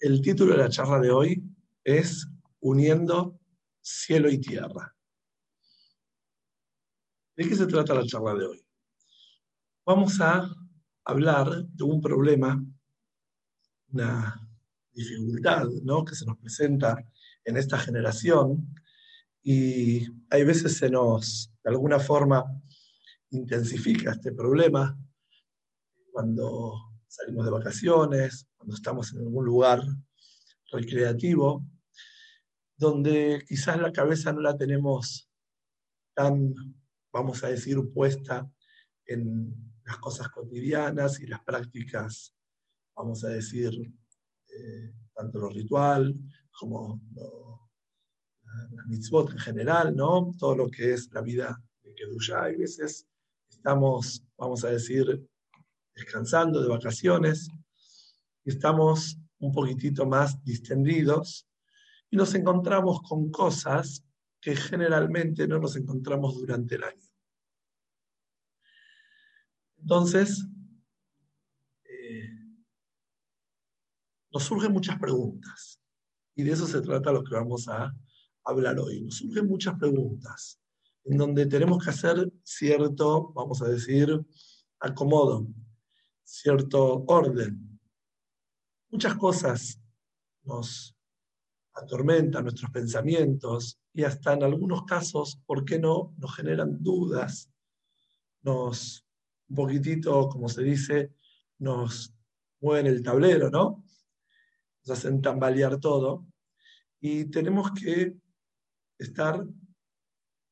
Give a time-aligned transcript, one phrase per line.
[0.00, 1.42] El título de la charla de hoy
[1.82, 2.28] es
[2.60, 3.40] Uniendo
[3.80, 4.94] cielo y tierra.
[7.36, 8.64] ¿De qué se trata la charla de hoy?
[9.84, 10.48] Vamos a
[11.04, 12.64] hablar de un problema,
[13.90, 14.48] una
[14.92, 16.04] dificultad ¿no?
[16.04, 16.96] que se nos presenta
[17.44, 18.72] en esta generación
[19.42, 22.44] y hay veces se nos, de alguna forma,
[23.30, 24.96] intensifica este problema
[26.12, 29.82] cuando salimos de vacaciones, cuando estamos en algún lugar
[30.70, 31.64] recreativo,
[32.76, 35.30] donde quizás la cabeza no la tenemos
[36.14, 36.54] tan,
[37.12, 38.50] vamos a decir, puesta
[39.06, 42.34] en las cosas cotidianas y las prácticas,
[42.94, 43.72] vamos a decir,
[44.48, 46.14] eh, tanto lo ritual
[46.52, 47.70] como lo,
[48.88, 50.34] mitzvot en general, ¿no?
[50.38, 52.44] Todo lo que es la vida de Kedusha.
[52.44, 53.06] Hay veces
[53.48, 55.26] estamos, vamos a decir,
[55.94, 57.48] descansando de vacaciones
[58.50, 61.48] estamos un poquitito más distendidos
[62.10, 64.04] y nos encontramos con cosas
[64.40, 67.08] que generalmente no nos encontramos durante el año.
[69.78, 70.46] Entonces,
[71.84, 72.28] eh,
[74.32, 75.80] nos surgen muchas preguntas
[76.34, 77.92] y de eso se trata lo que vamos a
[78.44, 79.02] hablar hoy.
[79.02, 80.60] Nos surgen muchas preguntas
[81.04, 84.20] en donde tenemos que hacer cierto, vamos a decir,
[84.78, 85.46] acomodo,
[86.22, 87.67] cierto orden.
[88.90, 89.78] Muchas cosas
[90.44, 90.96] nos
[91.74, 97.50] atormentan nuestros pensamientos y hasta en algunos casos, ¿por qué no?, nos generan dudas,
[98.42, 99.04] nos
[99.50, 101.12] un poquitito, como se dice,
[101.58, 102.14] nos
[102.60, 103.84] mueven el tablero, ¿no?
[104.84, 106.26] Nos hacen tambalear todo.
[107.00, 108.14] Y tenemos que
[108.98, 109.46] estar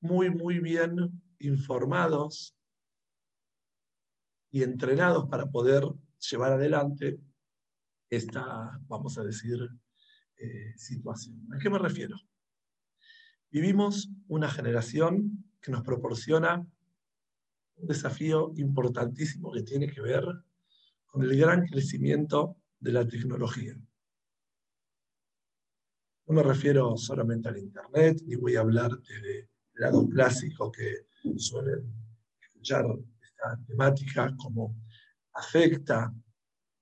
[0.01, 2.55] muy, muy bien informados
[4.51, 5.85] y entrenados para poder
[6.31, 7.19] llevar adelante
[8.11, 9.59] esta, vamos a decir,
[10.39, 11.49] eh, situación.
[11.53, 12.17] ¿A qué me refiero?
[13.50, 16.66] Vivimos una generación que nos proporciona
[17.77, 20.25] un desafío importantísimo que tiene que ver
[21.06, 23.75] con el gran crecimiento de la tecnología.
[26.27, 31.06] No me refiero solamente al Internet, ni voy a hablar del lado clásico que
[31.37, 31.93] suelen
[32.41, 32.84] escuchar
[33.22, 34.75] esta temática, como
[35.33, 36.12] afecta,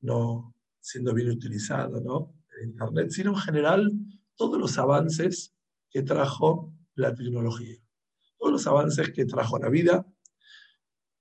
[0.00, 0.53] no
[0.84, 2.34] siendo bien utilizado, ¿no?
[2.62, 3.92] Internet, sino en general
[4.36, 5.56] todos los avances
[5.90, 7.78] que trajo la tecnología,
[8.38, 10.06] todos los avances que trajo la vida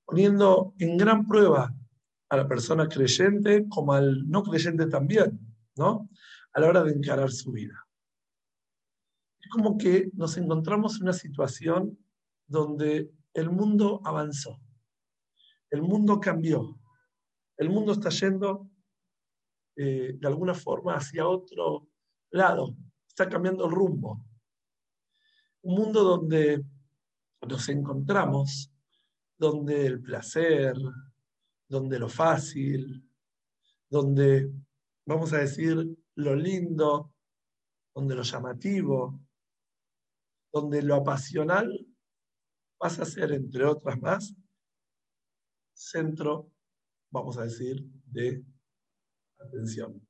[0.04, 1.74] poniendo en gran prueba
[2.30, 5.40] a la persona creyente como al no creyente también,
[5.78, 6.10] ¿no?
[6.52, 7.88] A la hora de encarar su vida.
[9.40, 11.98] Es como que nos encontramos en una situación
[12.48, 14.60] donde el mundo avanzó,
[15.70, 16.78] el mundo cambió,
[17.56, 18.70] el mundo está yendo
[19.76, 21.90] eh, de alguna forma hacia otro
[22.32, 22.76] lado,
[23.08, 24.26] está cambiando el rumbo.
[25.64, 26.64] Un mundo donde
[27.48, 28.72] nos encontramos
[29.38, 30.76] donde el placer,
[31.68, 33.10] donde lo fácil,
[33.90, 34.52] donde,
[35.06, 35.76] vamos a decir,
[36.16, 37.14] lo lindo,
[37.94, 39.20] donde lo llamativo,
[40.52, 41.88] donde lo apasional
[42.78, 44.36] pasa a ser, entre otras más,
[45.74, 46.52] centro,
[47.12, 48.44] vamos a decir, de
[49.44, 50.06] atención.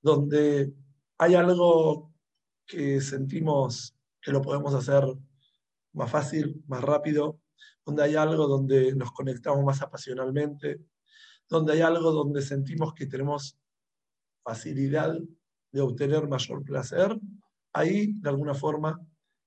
[0.00, 0.72] Donde
[1.18, 2.12] hay algo
[2.66, 5.04] que sentimos que lo podemos hacer
[5.92, 7.40] más fácil, más rápido,
[7.84, 10.80] donde hay algo donde nos conectamos más apasionalmente,
[11.48, 13.58] donde hay algo donde sentimos que tenemos
[14.42, 15.16] facilidad
[15.72, 17.18] de obtener mayor placer,
[17.72, 19.00] ahí de alguna forma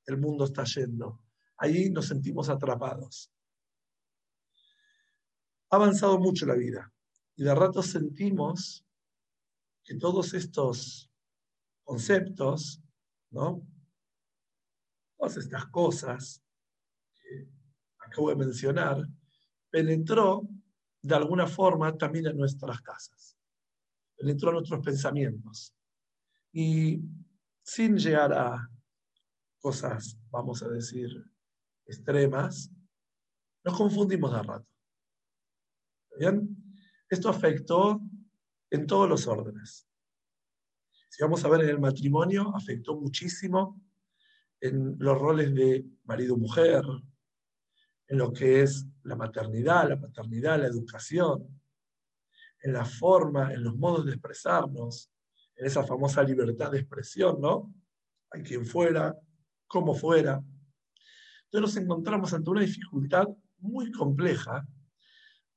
[0.05, 1.19] el mundo está yendo.
[1.57, 3.31] Ahí nos sentimos atrapados.
[5.69, 6.93] Ha avanzado mucho la vida
[7.35, 8.86] y de rato sentimos
[9.87, 11.09] que todos estos
[11.83, 12.83] conceptos,
[13.31, 13.65] ¿no?
[15.17, 16.43] Todas estas cosas
[17.97, 18.97] acabo de mencionar,
[19.69, 20.47] penetró
[21.01, 23.37] de alguna forma también en nuestras casas,
[24.17, 25.73] penetró en nuestros pensamientos.
[26.51, 27.01] Y
[27.63, 28.69] sin llegar a
[29.59, 31.09] cosas, vamos a decir,
[31.85, 32.69] extremas,
[33.63, 34.67] nos confundimos de rato.
[36.19, 36.57] ¿Bien?
[37.09, 38.01] Esto afectó
[38.69, 39.87] en todos los órdenes.
[41.09, 43.81] Si vamos a ver en el matrimonio, afectó muchísimo
[44.59, 46.83] en los roles de marido-mujer,
[48.07, 51.47] en lo que es la maternidad, la paternidad, la educación,
[52.61, 55.11] en la forma, en los modos de expresarnos,
[55.55, 57.73] en esa famosa libertad de expresión, ¿no?
[58.31, 59.15] Hay quien fuera,
[59.67, 60.43] como fuera.
[61.45, 63.27] Entonces nos encontramos ante una dificultad
[63.59, 64.67] muy compleja,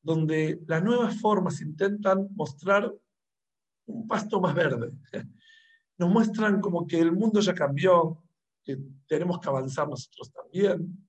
[0.03, 2.93] donde las nuevas formas intentan mostrar
[3.87, 4.93] un pasto más verde.
[5.99, 8.23] Nos muestran como que el mundo ya cambió,
[8.63, 11.07] que tenemos que avanzar nosotros también.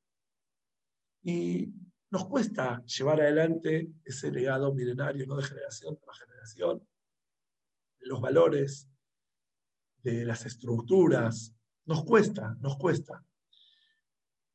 [1.24, 1.72] Y
[2.10, 6.86] nos cuesta llevar adelante ese legado milenario, no de generación tras generación,
[8.00, 8.90] los valores,
[10.04, 11.56] de las estructuras.
[11.86, 13.24] Nos cuesta, nos cuesta.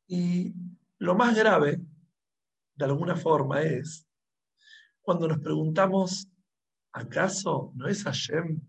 [0.07, 0.53] Y
[0.99, 1.81] lo más grave,
[2.75, 4.06] de alguna forma, es
[5.07, 6.29] cuando nos preguntamos,
[6.93, 8.61] ¿acaso no es Hashem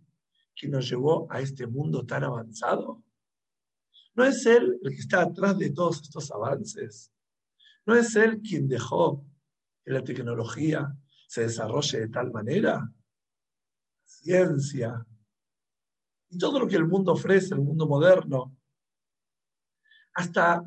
[0.56, 3.04] quien nos llevó a este mundo tan avanzado?
[4.13, 7.12] ¿No es Él el que está atrás de todos estos avances?
[7.88, 9.25] ¿No es Él quien dejó
[9.84, 10.95] que la tecnología
[11.28, 12.88] se desarrolle de tal manera?
[14.06, 15.04] Ciencia.
[16.30, 18.56] Y todo lo que el mundo ofrece, el mundo moderno.
[20.13, 20.63] Hasta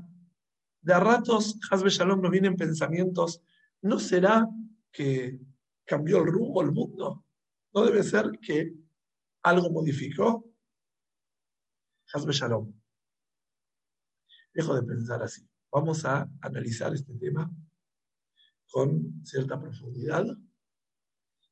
[0.81, 3.41] de a ratos, Hasbe Shalom nos vienen pensamientos,
[3.83, 4.49] ¿no será
[4.91, 5.39] que
[5.91, 7.27] cambió el rumbo el mundo?
[7.75, 8.73] ¿No debe ser que
[9.43, 10.49] algo modificó?
[12.15, 12.73] Hasbe Shalom.
[14.55, 15.43] Dejo de pensar así.
[15.73, 17.51] Vamos a analizar este tema
[18.71, 20.25] con cierta profundidad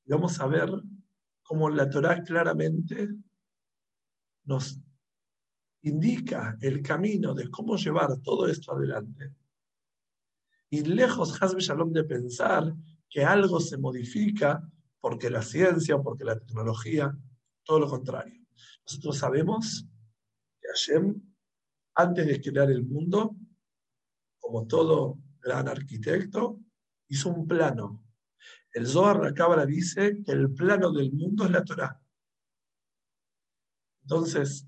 [0.05, 0.71] y vamos a ver
[1.43, 3.09] cómo la Torah claramente
[4.45, 4.81] nos
[5.83, 9.35] indica el camino de cómo llevar todo esto adelante.
[10.71, 12.73] Y lejos, Hasbe Shalom, de pensar
[13.11, 14.63] que algo se modifica
[15.01, 17.17] porque la ciencia porque la tecnología,
[17.65, 18.35] todo lo contrario.
[18.87, 19.87] Nosotros sabemos
[20.61, 21.23] que Hashem,
[21.95, 23.37] antes de crear el mundo,
[24.39, 26.61] como todo gran arquitecto,
[27.09, 28.05] hizo un plano.
[28.73, 32.01] El Zohar, la dice que el plano del mundo es la Torah.
[34.03, 34.67] Entonces,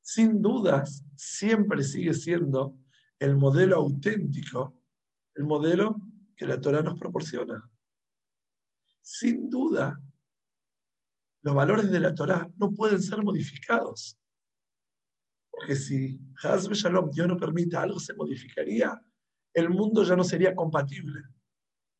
[0.00, 2.76] sin dudas, siempre sigue siendo
[3.18, 4.78] el modelo auténtico,
[5.34, 5.96] el modelo
[6.36, 7.70] que la Torah nos proporciona.
[9.00, 10.00] Sin duda,
[11.42, 14.18] los valores de la Torah no pueden ser modificados.
[15.50, 19.00] Porque si Hazbe Shalom, Dios no permita, algo se modificaría,
[19.52, 21.22] el mundo ya no sería compatible.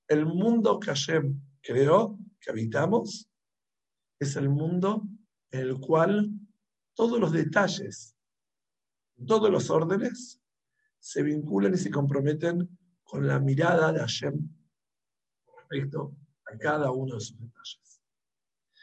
[0.08, 3.30] El mundo que Hashem creó, que habitamos,
[4.18, 5.02] es el mundo
[5.50, 6.30] en el cual
[6.94, 8.16] todos los detalles,
[9.26, 10.40] todos los órdenes,
[10.98, 12.68] se vinculan y se comprometen
[13.04, 14.48] con la mirada de Hashem
[15.56, 16.16] respecto
[16.46, 18.02] a cada uno de sus detalles.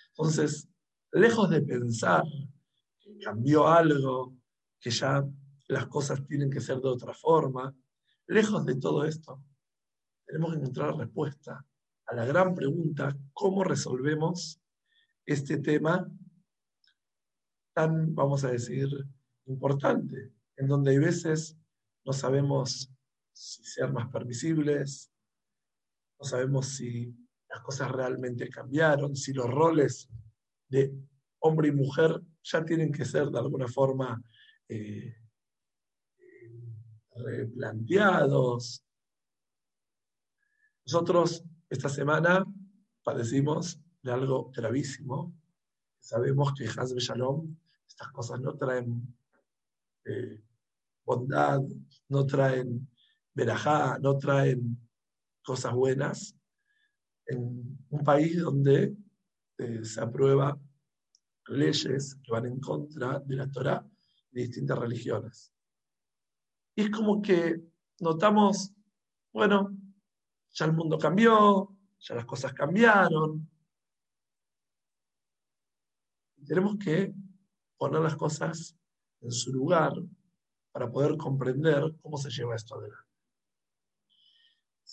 [0.10, 0.70] Entonces,
[1.12, 2.24] lejos de pensar
[3.00, 4.36] que cambió algo,
[4.80, 5.24] que ya
[5.68, 7.74] las cosas tienen que ser de otra forma.
[8.28, 9.44] Lejos de todo esto,
[10.26, 11.66] tenemos que encontrar respuesta
[12.06, 14.62] a la gran pregunta, ¿cómo resolvemos
[15.26, 16.10] este tema
[17.74, 18.90] tan, vamos a decir,
[19.46, 21.58] importante, en donde hay veces
[22.04, 22.91] no sabemos
[23.42, 25.12] si ser más permisibles,
[26.20, 27.12] no sabemos si
[27.50, 30.08] las cosas realmente cambiaron, si los roles
[30.68, 30.94] de
[31.40, 34.22] hombre y mujer ya tienen que ser de alguna forma
[34.70, 35.16] eh,
[37.16, 38.86] replanteados.
[40.86, 42.46] Nosotros esta semana
[43.04, 45.34] padecimos de algo gravísimo.
[46.00, 49.18] Sabemos que Hazbe Shalom, estas cosas no traen
[50.06, 50.44] eh,
[51.04, 51.62] bondad,
[52.10, 52.88] no traen
[53.34, 54.78] verajá, no traen
[55.44, 56.36] cosas buenas
[57.26, 58.96] en un país donde
[59.58, 60.60] eh, se aprueba
[61.48, 63.86] leyes que van en contra de la Torah
[64.32, 65.52] de distintas religiones.
[66.76, 67.62] Y es como que
[68.00, 68.74] notamos,
[69.34, 69.76] bueno,
[70.52, 73.48] ya el mundo cambió, ya las cosas cambiaron.
[76.46, 77.14] tenemos que
[77.78, 78.76] poner las cosas
[79.22, 79.94] en su lugar
[80.72, 83.11] para poder comprender cómo se lleva esto adelante.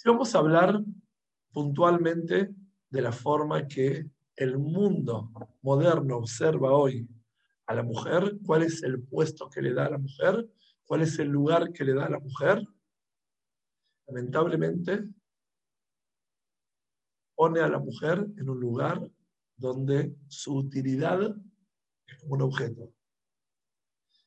[0.01, 0.81] Si vamos a hablar
[1.51, 2.55] puntualmente
[2.89, 7.09] de la forma que el mundo moderno observa hoy
[7.67, 10.49] a la mujer, cuál es el puesto que le da a la mujer,
[10.85, 12.65] cuál es el lugar que le da a la mujer,
[14.07, 15.03] lamentablemente
[17.35, 19.01] pone a la mujer en un lugar
[19.57, 21.37] donde su utilidad
[22.07, 22.93] es como un objeto,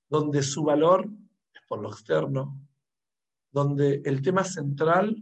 [0.10, 1.10] donde su valor
[1.54, 2.60] es por lo externo,
[3.54, 5.16] donde el tema central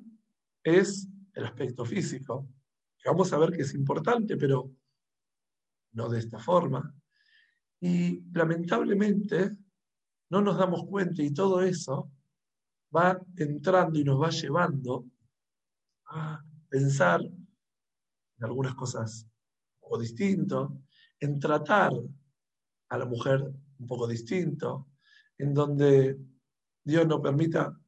[0.64, 2.48] es el aspecto físico,
[2.98, 4.72] que vamos a ver que es importante, pero
[5.94, 6.94] no de esta forma,
[7.82, 9.56] Y lamentablemente
[10.30, 12.12] no nos damos cuenta y todo eso
[12.96, 15.06] va entrando y nos va llevando
[16.08, 20.82] a pensar en algunas cosas un poco distinto,
[21.20, 21.92] en tratar
[22.90, 23.42] a la mujer
[23.80, 24.90] un poco distinto,
[25.38, 26.20] en donde
[26.84, 27.80] Dios no permita,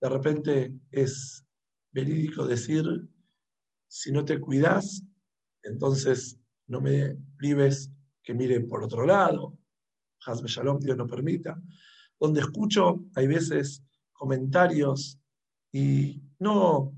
[0.00, 1.44] de repente es
[1.92, 2.84] verídico decir,
[3.86, 5.02] si no te cuidas,
[5.62, 7.90] entonces no me prives
[8.22, 9.58] que mire por otro lado,
[10.24, 11.60] Hasbe Shalom, Dios no permita,
[12.18, 13.82] donde escucho, hay veces,
[14.12, 15.18] comentarios
[15.72, 16.94] y no,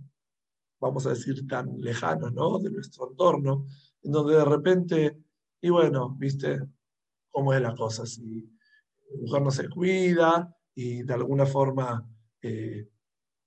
[0.79, 2.59] vamos a decir, tan lejanos, ¿no?
[2.59, 3.67] De nuestro entorno,
[4.03, 5.19] en donde de repente,
[5.61, 6.61] y bueno, viste
[7.31, 8.43] cómo es la cosa, si
[9.11, 12.07] la mujer no se cuida y de alguna forma
[12.43, 12.89] eh,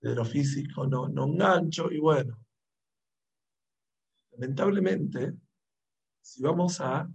[0.01, 2.38] de lo físico no, no engancho, y bueno,
[4.32, 5.34] lamentablemente,
[6.22, 7.10] si vamos a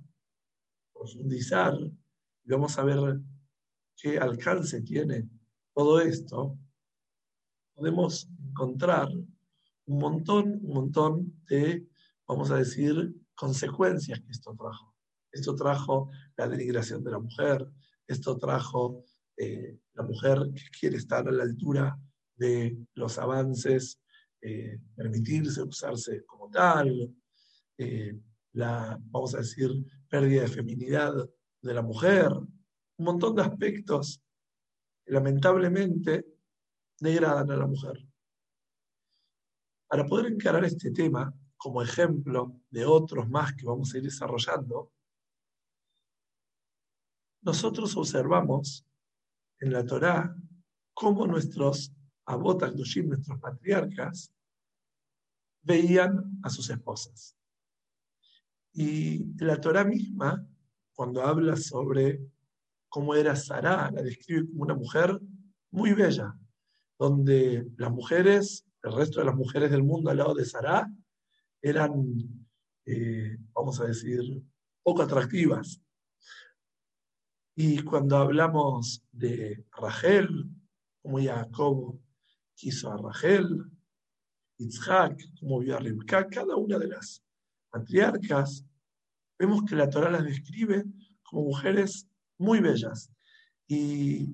[0.93, 3.21] profundizar y vamos a ver
[3.97, 5.29] qué alcance tiene
[5.75, 6.59] todo esto,
[7.75, 9.09] podemos encontrar
[9.87, 11.87] un montón, un montón de,
[12.27, 14.95] vamos a decir, consecuencias que esto trajo.
[15.31, 17.67] Esto trajo la denigración de la mujer,
[18.07, 19.05] esto trajo
[19.37, 21.99] eh, la mujer que quiere estar a la altura
[22.37, 24.01] de los avances,
[24.41, 27.15] eh, permitirse usarse como tal,
[27.79, 28.19] eh,
[28.55, 29.71] la, vamos a decir,
[30.09, 31.15] pérdida de feminidad
[31.62, 34.21] de la mujer, un montón de aspectos
[35.05, 36.27] que lamentablemente
[36.99, 38.05] degradan a la mujer.
[39.89, 44.91] Para poder encarar este tema como ejemplo de otros más que vamos a ir desarrollando,
[47.43, 48.87] nosotros observamos
[49.61, 50.35] en la Torá
[50.95, 51.93] cómo nuestros
[52.26, 54.33] abotas, nuestros patriarcas,
[55.62, 57.37] veían a sus esposas.
[58.73, 60.47] Y la Torá misma,
[60.95, 62.21] cuando habla sobre
[62.88, 65.21] cómo era Sará, la describe como una mujer
[65.71, 66.37] muy bella,
[66.99, 70.91] donde las mujeres, el resto de las mujeres del mundo al lado de Sará,
[71.61, 72.14] eran,
[72.87, 74.21] eh, vamos a decir,
[74.83, 75.81] poco atractivas.
[77.55, 80.49] Y cuando hablamos de Rachel,
[81.02, 82.00] como Jacob
[82.54, 83.64] quiso a Rachel,
[84.59, 87.25] Yitzhak, como vio a Ribka, cada una de las
[87.73, 88.64] matriarcas,
[89.38, 90.85] vemos que la Torah las describe
[91.23, 93.11] como mujeres muy bellas.
[93.66, 94.28] Y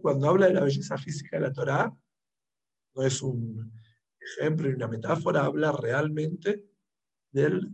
[0.00, 1.96] cuando habla de la belleza física de la Torah,
[2.94, 3.72] no es un
[4.20, 6.66] ejemplo y una metáfora, habla realmente
[7.30, 7.72] del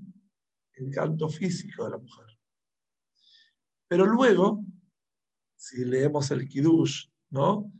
[0.75, 2.27] encanto físico de la mujer.
[3.89, 4.65] Pero luego,
[5.57, 7.73] si leemos el Kiddush, ¿no?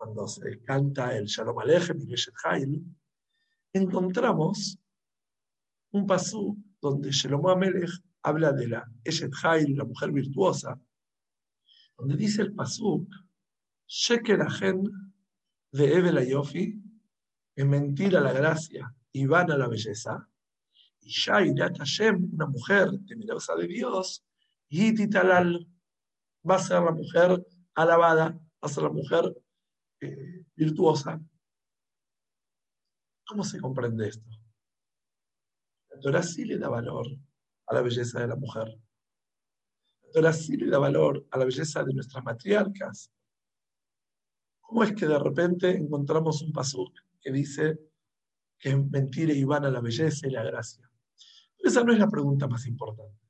[0.00, 2.82] Cuando se canta el Shalom Aleichem y Geshet Hail,
[3.70, 4.78] encontramos
[5.90, 7.90] un pasú donde Shalom Amelech
[8.22, 10.80] habla de la Eshet Hail, la mujer virtuosa,
[11.98, 13.06] donde dice el pasú,
[13.86, 14.84] Sheker Agen
[15.70, 16.82] de Evel Yofi,
[17.54, 20.26] es mentira la gracia y vana la belleza,
[21.02, 24.24] y Shairat Hashem, una mujer temerosa de Dios,
[24.70, 25.68] y Titalal,
[26.48, 29.36] va a ser la mujer alabada, va a ser la mujer
[30.00, 31.20] eh, virtuosa.
[33.26, 34.28] ¿Cómo se comprende esto?
[35.90, 37.06] La Torah sí le da valor
[37.66, 38.68] a la belleza de la mujer.
[40.02, 43.12] La Torah sí le da valor a la belleza de nuestras matriarcas.
[44.60, 47.78] ¿Cómo es que de repente encontramos un pasuk que dice
[48.58, 50.90] que mentira y van a la belleza y la gracia?
[51.62, 53.20] esa no es la pregunta más importante.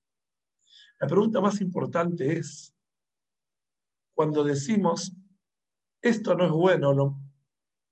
[1.00, 2.74] La pregunta más importante es,
[4.14, 5.12] cuando decimos,
[6.02, 7.20] esto no es bueno, lo,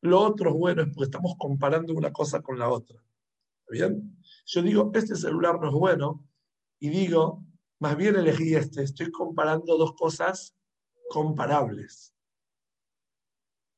[0.03, 3.03] lo otro es bueno, es porque estamos comparando una cosa con la otra.
[3.61, 4.19] ¿Está bien?
[4.47, 6.25] Yo digo, este celular no es bueno,
[6.81, 7.45] y digo,
[7.81, 10.57] más bien elegí este, estoy comparando dos cosas
[11.11, 12.15] comparables.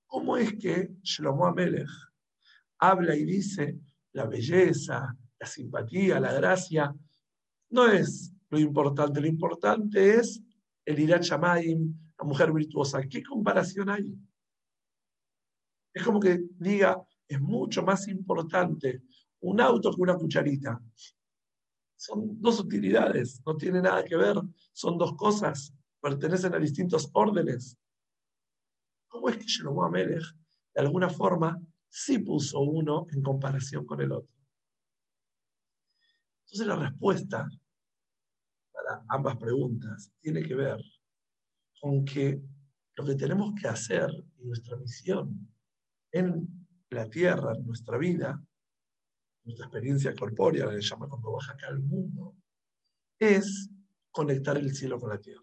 [0.06, 1.88] ¿Cómo es que Shlomo Amelech
[2.78, 3.78] habla y dice
[4.12, 6.94] la belleza, la simpatía, la gracia?
[7.70, 10.42] No es lo importante, lo importante es
[10.84, 13.00] el Irat Shamayim, la mujer virtuosa.
[13.08, 14.14] ¿Qué comparación hay?
[15.92, 19.02] Es como que diga, es mucho más importante
[19.40, 20.80] un auto que una cucharita.
[21.96, 24.36] Son dos utilidades, no tiene nada que ver,
[24.72, 27.76] son dos cosas, pertenecen a distintos órdenes.
[29.08, 30.24] ¿Cómo es que Shlomo Amelech,
[30.74, 31.58] de alguna forma,
[31.88, 34.34] sí puso uno en comparación con el otro?
[36.44, 37.48] Entonces la respuesta
[38.72, 40.80] para ambas preguntas tiene que ver
[41.80, 42.40] con que
[42.96, 45.49] lo que tenemos que hacer en nuestra misión
[46.12, 48.42] en la tierra, en nuestra vida,
[49.44, 52.37] nuestra experiencia corpórea, la que llama cuando baja acá al mundo,
[53.18, 53.70] es
[54.10, 55.40] conectar el cielo con la tierra.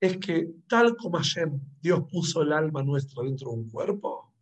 [0.00, 4.34] Es que tal como Hashem, Dios puso el alma nuestra dentro de un cuerpo,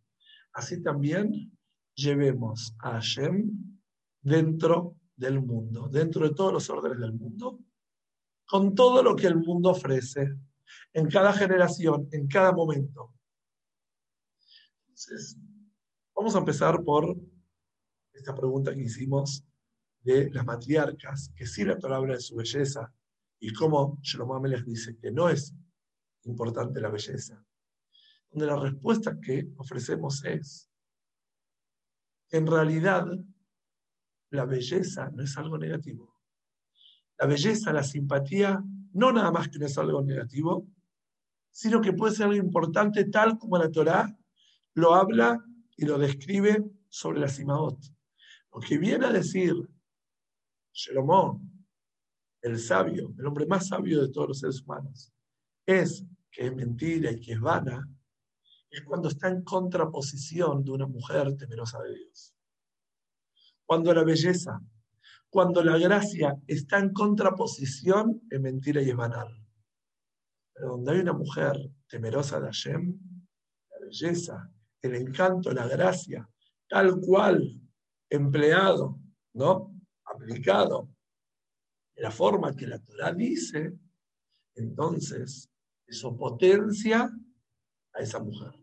[0.53, 1.51] así también
[1.95, 3.51] llevemos a Hashem
[4.21, 7.59] dentro del mundo, dentro de todos los órdenes del mundo,
[8.49, 10.35] con todo lo que el mundo ofrece,
[10.91, 13.13] en cada generación, en cada momento.
[14.87, 15.37] Entonces,
[16.15, 17.15] vamos a empezar por
[18.11, 19.45] esta pregunta que hicimos
[20.01, 22.91] de las matriarcas, que sí la habla de su belleza,
[23.39, 25.53] y cómo Shlomo les dice que no es
[26.23, 27.45] importante la belleza.
[28.31, 30.71] Donde la respuesta que ofrecemos es,
[32.31, 33.05] en realidad,
[34.31, 36.18] la belleza no es algo negativo.
[37.19, 40.67] La belleza, la simpatía, no nada más que no algo negativo,
[41.51, 44.17] sino que puede ser algo importante tal como la Torá
[44.75, 45.43] lo habla
[45.75, 47.77] y lo describe sobre la Simaot.
[48.53, 49.53] Lo que viene a decir
[50.71, 51.41] Shalomó,
[52.41, 55.11] el sabio, el hombre más sabio de todos los seres humanos,
[55.65, 57.87] es que es mentira y que es vana,
[58.69, 62.33] es cuando está en contraposición de una mujer temerosa de Dios.
[63.65, 64.61] Cuando la belleza,
[65.29, 69.27] cuando la gracia está en contraposición, es mentira y es banal.
[70.53, 71.55] Pero donde hay una mujer
[71.87, 72.99] temerosa de Hashem,
[73.69, 76.27] la belleza, el encanto, la gracia,
[76.67, 77.61] tal cual
[78.09, 78.99] empleado,
[79.33, 79.75] ¿no?
[80.05, 80.89] Aplicado
[81.95, 83.77] de la forma que la Torah dice,
[84.55, 85.49] entonces
[85.85, 87.11] eso potencia
[87.93, 88.53] a esa mujer.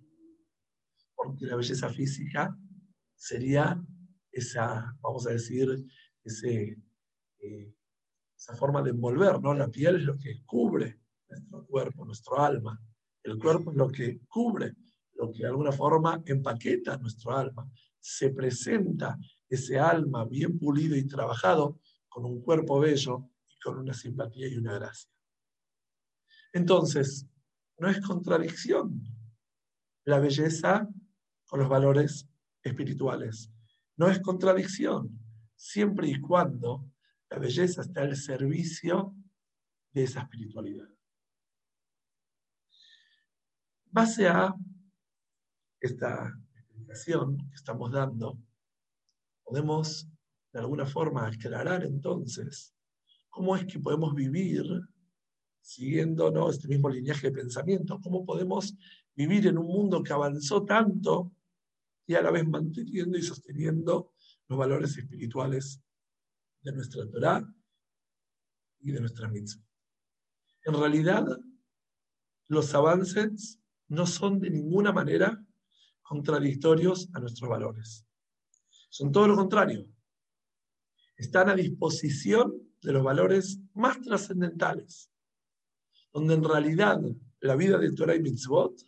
[1.15, 2.57] Porque la belleza física
[3.15, 3.81] sería
[4.31, 5.87] esa, vamos a decir,
[6.45, 7.75] eh,
[8.37, 9.55] esa forma de envolver, ¿no?
[9.55, 12.81] La piel es lo que cubre nuestro cuerpo, nuestro alma.
[13.23, 14.75] El cuerpo es lo que cubre,
[15.15, 17.69] lo que de alguna forma empaqueta nuestro alma.
[17.99, 19.19] Se presenta
[19.49, 24.57] ese alma bien pulido y trabajado con un cuerpo bello y con una simpatía y
[24.57, 25.11] una gracia.
[26.53, 27.27] Entonces,
[27.79, 29.03] no es contradicción
[30.05, 30.89] la belleza
[31.47, 32.29] con los valores
[32.63, 33.51] espirituales.
[33.97, 35.26] No es contradicción,
[35.57, 36.91] siempre y cuando
[37.31, 39.15] la belleza está al servicio
[39.93, 40.89] de esa espiritualidad.
[43.91, 44.55] Base a
[45.81, 48.39] esta explicación que estamos dando,
[49.43, 50.09] podemos
[50.53, 52.75] de alguna forma aclarar entonces
[53.29, 54.65] cómo es que podemos vivir
[55.61, 56.49] siguiendo ¿no?
[56.49, 58.77] este mismo lineaje de pensamiento, cómo podemos
[59.15, 61.33] vivir en un mundo que avanzó tanto
[62.07, 64.13] y a la vez manteniendo y sosteniendo
[64.49, 65.83] los valores espirituales
[66.63, 67.55] de nuestra Torah
[68.81, 69.65] y de nuestra mitzvah.
[70.65, 71.25] En realidad,
[72.49, 75.45] los avances no son de ninguna manera
[76.03, 78.07] contradictorios a nuestros valores.
[78.89, 79.87] Son todo lo contrario.
[81.17, 85.11] Están a disposición de los valores más trascendentales,
[86.13, 87.01] donde en realidad
[87.41, 88.81] la vida de Torah y Mitzvot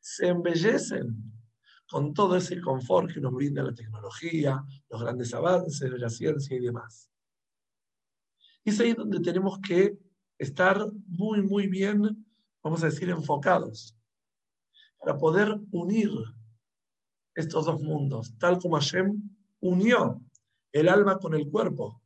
[0.00, 1.31] se embellecen
[1.92, 6.56] con todo ese confort que nos brinda la tecnología, los grandes avances de la ciencia
[6.56, 7.10] y demás.
[8.64, 9.98] Y es ahí donde tenemos que
[10.38, 12.26] estar muy, muy bien,
[12.62, 13.94] vamos a decir, enfocados,
[14.98, 16.10] para poder unir
[17.34, 19.12] estos dos mundos, tal como Hashem
[19.60, 20.18] unió
[20.72, 22.00] el alma con el cuerpo.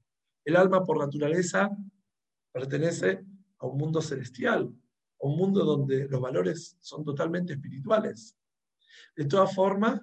[0.44, 1.70] El alma por naturaleza
[2.50, 3.24] pertenece
[3.58, 4.68] a un mundo celestial,
[5.22, 8.36] a un mundo donde los valores son totalmente espirituales.
[9.16, 10.00] De todas formas,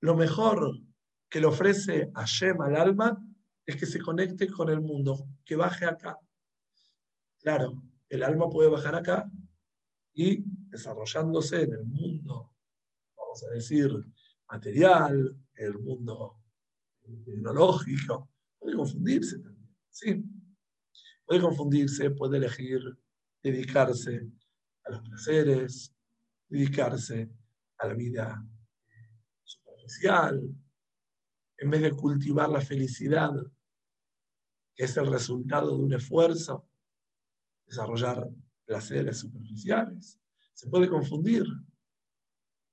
[0.00, 0.80] lo mejor
[1.28, 3.24] que le ofrece Hashem al alma
[3.66, 6.18] es que se conecte con el mundo, que baje acá.
[7.38, 9.30] Claro, el alma puede bajar acá
[10.12, 12.52] y desarrollándose en el mundo,
[13.16, 13.90] vamos a decir,
[14.48, 16.36] material, el mundo
[17.24, 20.24] tecnológico, puede confundirse también, ¿sí?
[21.24, 22.80] Puede confundirse, puede elegir
[23.42, 24.28] dedicarse
[24.84, 25.94] a los placeres,
[26.48, 27.30] dedicarse
[27.80, 28.44] a la vida
[29.42, 30.40] superficial,
[31.58, 33.32] en vez de cultivar la felicidad,
[34.74, 36.68] que es el resultado de un esfuerzo,
[37.66, 38.28] desarrollar
[38.64, 40.20] placeres superficiales.
[40.54, 41.44] Se puede confundir.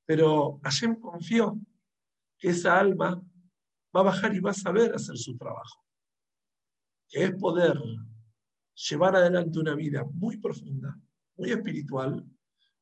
[0.06, 1.60] Pero Hashem confió
[2.38, 3.22] que esa alma
[3.96, 5.84] va a bajar y va a saber hacer su trabajo,
[7.10, 7.78] que es poder
[8.90, 10.98] llevar adelante una vida muy profunda,
[11.36, 12.26] muy espiritual,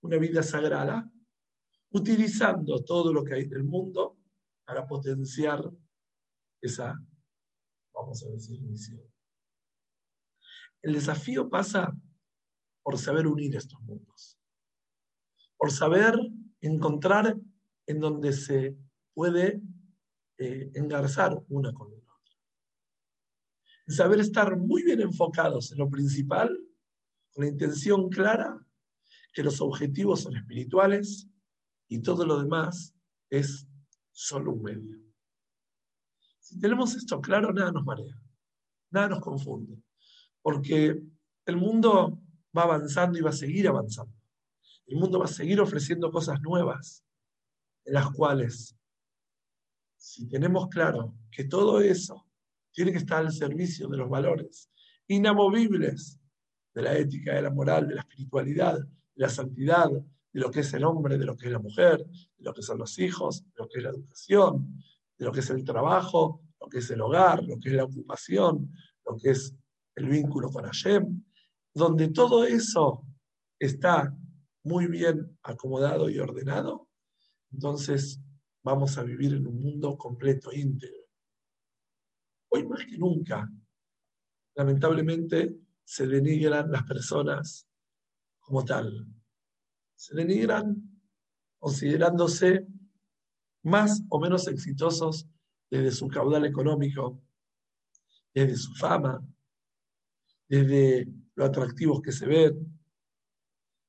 [0.02, 1.10] una vida sagrada,
[1.96, 4.18] utilizando todo lo que hay del mundo
[4.66, 5.64] para potenciar
[6.62, 7.02] esa,
[7.94, 9.02] vamos a decir, misión.
[10.82, 11.96] El desafío pasa
[12.84, 14.38] por saber unir estos mundos,
[15.56, 16.20] por saber
[16.60, 17.38] encontrar
[17.88, 18.76] en donde se
[19.14, 19.62] puede
[20.38, 22.14] eh, engarzar una con la otra.
[23.88, 26.50] saber estar muy bien enfocados en lo principal,
[27.32, 28.60] con la intención clara
[29.32, 31.30] que los objetivos son espirituales
[31.88, 32.94] y todo lo demás
[33.30, 33.68] es
[34.12, 35.00] solo un medio.
[36.40, 38.20] Si tenemos esto claro, nada nos marea,
[38.92, 39.82] nada nos confunde,
[40.42, 41.02] porque
[41.46, 42.22] el mundo
[42.56, 44.14] va avanzando y va a seguir avanzando.
[44.88, 47.04] El mundo va a seguir ofreciendo cosas nuevas,
[47.84, 48.78] en las cuales,
[49.98, 52.28] si tenemos claro que todo eso
[52.72, 54.70] tiene que estar al servicio de los valores
[55.08, 56.20] inamovibles
[56.74, 59.90] de la ética, de la moral, de la espiritualidad, de la santidad,
[60.36, 62.62] de lo que es el hombre, de lo que es la mujer, de lo que
[62.62, 64.84] son los hijos, de lo que es la educación,
[65.18, 67.86] de lo que es el trabajo, lo que es el hogar, lo que es la
[67.86, 68.70] ocupación,
[69.06, 69.56] lo que es
[69.96, 71.24] el vínculo con Hashem,
[71.74, 73.08] donde todo eso
[73.58, 74.14] está
[74.64, 76.90] muy bien acomodado y ordenado,
[77.54, 78.20] entonces
[78.62, 81.06] vamos a vivir en un mundo completo, íntegro.
[82.50, 83.50] Hoy más que nunca,
[84.54, 87.70] lamentablemente, se denigran las personas
[88.42, 89.08] como tal.
[89.96, 90.82] Se denigran
[91.60, 92.68] considerándose
[93.64, 95.28] más o menos exitosos
[95.70, 97.22] desde su caudal económico,
[98.34, 99.26] desde su fama,
[100.48, 102.80] desde lo atractivos que se ven,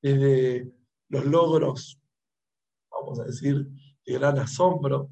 [0.01, 0.73] desde
[1.09, 2.01] los logros,
[2.91, 3.69] vamos a decir,
[4.05, 5.11] de gran asombro,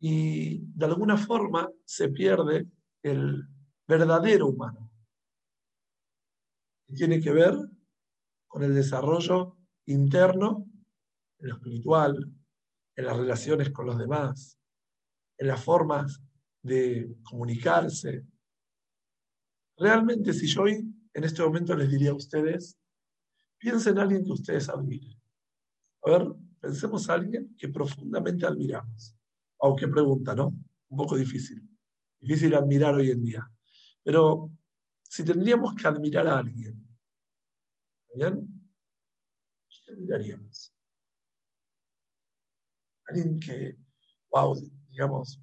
[0.00, 2.68] y de alguna forma se pierde
[3.02, 3.48] el
[3.86, 4.92] verdadero humano,
[6.86, 7.54] que tiene que ver
[8.46, 9.57] con el desarrollo
[9.92, 10.66] interno,
[11.38, 12.32] en lo espiritual,
[12.96, 14.58] en las relaciones con los demás,
[15.36, 16.20] en las formas
[16.62, 18.24] de comunicarse.
[19.76, 22.78] Realmente, si yo hoy en este momento les diría a ustedes,
[23.58, 25.20] Piensen en alguien que ustedes admiren.
[26.04, 26.28] A ver,
[26.60, 29.16] pensemos a alguien que profundamente admiramos.
[29.60, 30.54] Aunque pregunta, ¿no?
[30.88, 31.68] Un poco difícil.
[32.20, 33.50] Difícil admirar hoy en día.
[34.04, 34.52] Pero
[35.02, 36.86] si tendríamos que admirar a alguien,
[38.14, 38.57] ¿bien?
[39.88, 40.74] ¿Qué admiraríamos?
[43.06, 43.74] Alguien que,
[44.30, 44.54] wow,
[44.90, 45.40] digamos.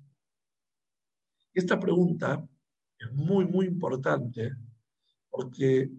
[1.51, 2.47] Esta pregunta
[2.99, 4.51] es muy, muy importante
[5.31, 5.89] porque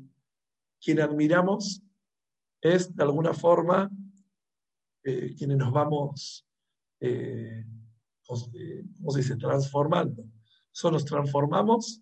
[0.81, 1.83] quien admiramos
[2.61, 3.91] es de alguna forma
[5.03, 6.47] eh, quienes nos vamos,
[7.01, 10.25] eh, eh, ¿cómo se dice?, transformando.
[10.73, 12.01] Eso nos transformamos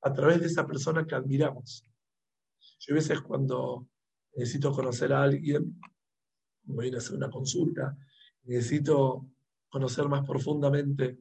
[0.00, 1.82] a través de esa persona que admiramos.
[2.78, 3.86] Yo a veces cuando
[4.38, 5.80] necesito conocer a alguien,
[6.62, 7.96] viene a hacer una consulta,
[8.44, 9.28] necesito
[9.68, 11.18] conocer más profundamente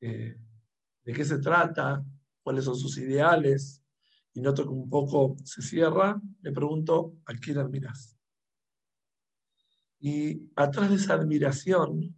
[0.00, 2.04] de qué se trata,
[2.42, 3.82] cuáles son sus ideales,
[4.32, 8.16] y noto que un poco se cierra, le pregunto, ¿a quién admiras?
[9.98, 12.14] Y atrás de esa admiración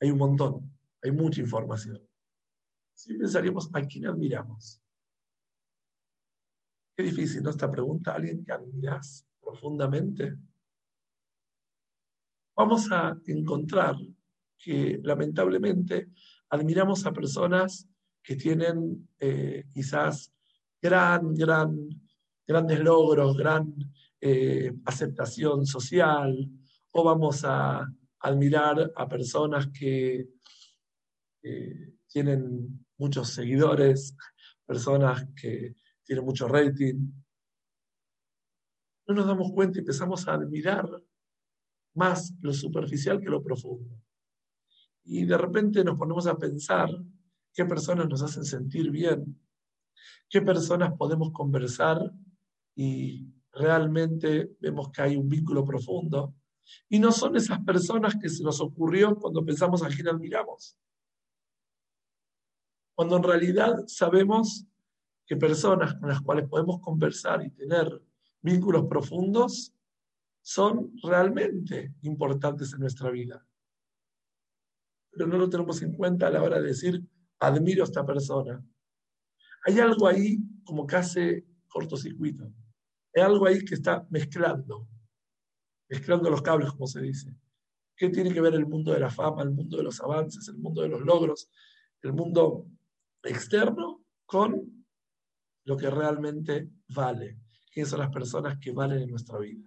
[0.00, 2.00] hay un montón, hay mucha información.
[2.94, 4.80] Si pensaríamos, ¿a quién admiramos?
[6.96, 7.50] Qué difícil, ¿no?
[7.50, 10.36] Esta pregunta, ¿alguien que admiras profundamente?
[12.54, 13.96] Vamos a encontrar
[14.58, 16.08] que lamentablemente
[16.50, 17.88] admiramos a personas
[18.22, 20.32] que tienen eh, quizás
[20.82, 21.88] gran, gran,
[22.46, 23.74] grandes logros, gran
[24.20, 26.50] eh, aceptación social,
[26.92, 27.86] o vamos a
[28.20, 30.28] admirar a personas que
[32.08, 34.14] tienen muchos seguidores,
[34.66, 37.10] personas que tienen mucho rating.
[39.08, 40.86] No nos damos cuenta y empezamos a admirar
[41.94, 43.98] más lo superficial que lo profundo.
[45.04, 46.90] Y de repente nos ponemos a pensar
[47.54, 49.40] qué personas nos hacen sentir bien,
[50.28, 52.12] qué personas podemos conversar
[52.76, 56.34] y realmente vemos que hay un vínculo profundo.
[56.90, 60.78] Y no son esas personas que se nos ocurrió cuando pensamos a quién admiramos.
[62.94, 64.66] Cuando en realidad sabemos
[65.24, 68.02] que personas con las cuales podemos conversar y tener
[68.42, 69.74] vínculos profundos
[70.42, 73.46] son realmente importantes en nuestra vida.
[75.10, 77.02] Pero no lo tenemos en cuenta a la hora de decir,
[77.40, 78.64] admiro a esta persona,
[79.64, 82.44] hay algo ahí como que hace cortocircuito.
[83.14, 84.88] Hay algo ahí que está mezclando,
[85.88, 87.34] mezclando los cables, como se dice.
[87.96, 90.58] ¿Qué tiene que ver el mundo de la fama, el mundo de los avances, el
[90.58, 91.50] mundo de los logros,
[92.02, 92.66] el mundo
[93.22, 94.86] externo con
[95.64, 97.38] lo que realmente vale?
[97.78, 99.62] ¿Quiénes son las personas que valen en nuestra vida?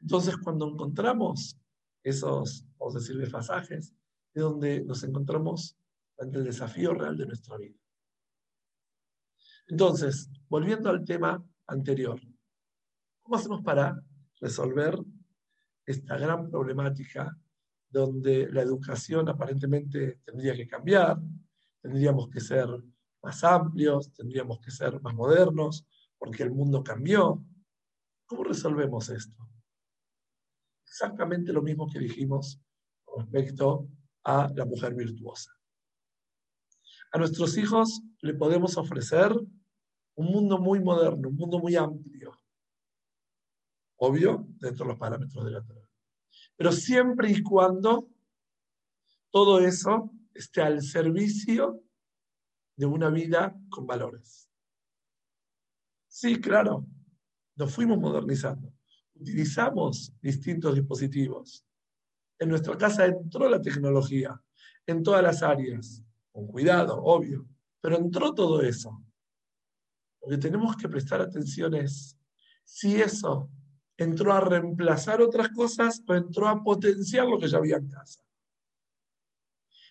[0.00, 1.56] Entonces, cuando encontramos
[2.02, 3.94] esos, vamos a decir, desfasajes,
[4.34, 5.78] es donde nos encontramos
[6.18, 7.78] ante el desafío real de nuestra vida.
[9.68, 12.20] Entonces, volviendo al tema anterior,
[13.22, 14.02] ¿cómo hacemos para
[14.40, 14.98] resolver
[15.86, 17.38] esta gran problemática
[17.88, 21.16] donde la educación aparentemente tendría que cambiar,
[21.80, 22.66] tendríamos que ser
[23.22, 25.86] más amplios, tendríamos que ser más modernos,
[26.20, 27.42] porque el mundo cambió.
[28.26, 29.36] ¿Cómo resolvemos esto?
[30.86, 32.60] Exactamente lo mismo que dijimos
[33.16, 33.88] respecto
[34.22, 35.50] a la mujer virtuosa.
[37.12, 39.32] A nuestros hijos le podemos ofrecer
[40.14, 42.38] un mundo muy moderno, un mundo muy amplio.
[43.96, 45.88] Obvio, dentro de los parámetros de la Torah.
[46.54, 48.08] Pero siempre y cuando
[49.30, 51.82] todo eso esté al servicio
[52.76, 54.49] de una vida con valores.
[56.12, 56.84] Sí, claro,
[57.54, 58.74] nos fuimos modernizando.
[59.14, 61.64] Utilizamos distintos dispositivos.
[62.36, 64.42] En nuestra casa entró la tecnología
[64.88, 67.46] en todas las áreas, con cuidado, obvio,
[67.80, 69.00] pero entró todo eso.
[70.22, 72.18] Lo que tenemos que prestar atención es
[72.64, 73.48] si eso
[73.96, 78.20] entró a reemplazar otras cosas o entró a potenciar lo que ya había en casa.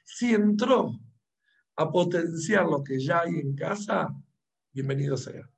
[0.04, 1.00] Si entró
[1.78, 4.14] a potenciar lo que ya hay en casa,
[4.74, 5.50] bienvenido sea.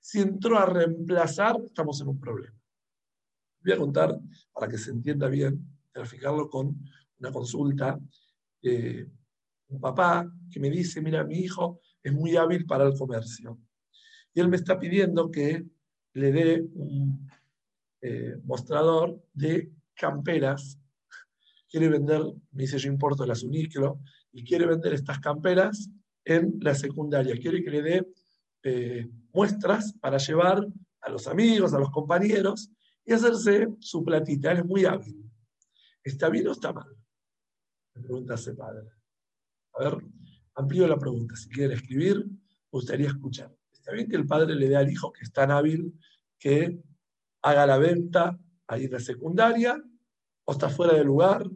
[0.00, 2.56] Si entró a reemplazar, estamos en un problema.
[3.62, 4.18] Voy a contar,
[4.52, 6.78] para que se entienda bien, graficarlo con
[7.18, 7.98] una consulta
[8.62, 9.10] de
[9.68, 13.58] un papá que me dice, mira, mi hijo es muy hábil para el comercio.
[14.32, 15.66] Y él me está pidiendo que
[16.14, 17.28] le dé un
[18.00, 20.78] eh, mostrador de camperas.
[21.68, 24.00] Quiere vender, me dice, yo importo las Uniclo,
[24.32, 25.90] y quiere vender estas camperas
[26.24, 27.36] en la secundaria.
[27.38, 28.06] Quiere que le dé
[28.62, 30.66] eh, muestras para llevar
[31.00, 32.72] a los amigos, a los compañeros
[33.04, 34.50] y hacerse su platita.
[34.50, 35.30] Él es muy hábil.
[36.02, 36.90] ¿Está bien o está mal?
[37.94, 38.88] Me pregunta ese padre.
[39.74, 40.04] A ver,
[40.56, 41.36] amplío la pregunta.
[41.36, 43.54] Si quieren escribir, me gustaría escuchar.
[43.70, 45.94] ¿Está bien que el padre le dé al hijo que es tan hábil
[46.36, 46.82] que
[47.42, 49.80] haga la venta ahí en la secundaria?
[50.46, 51.48] ¿O está fuera de lugar?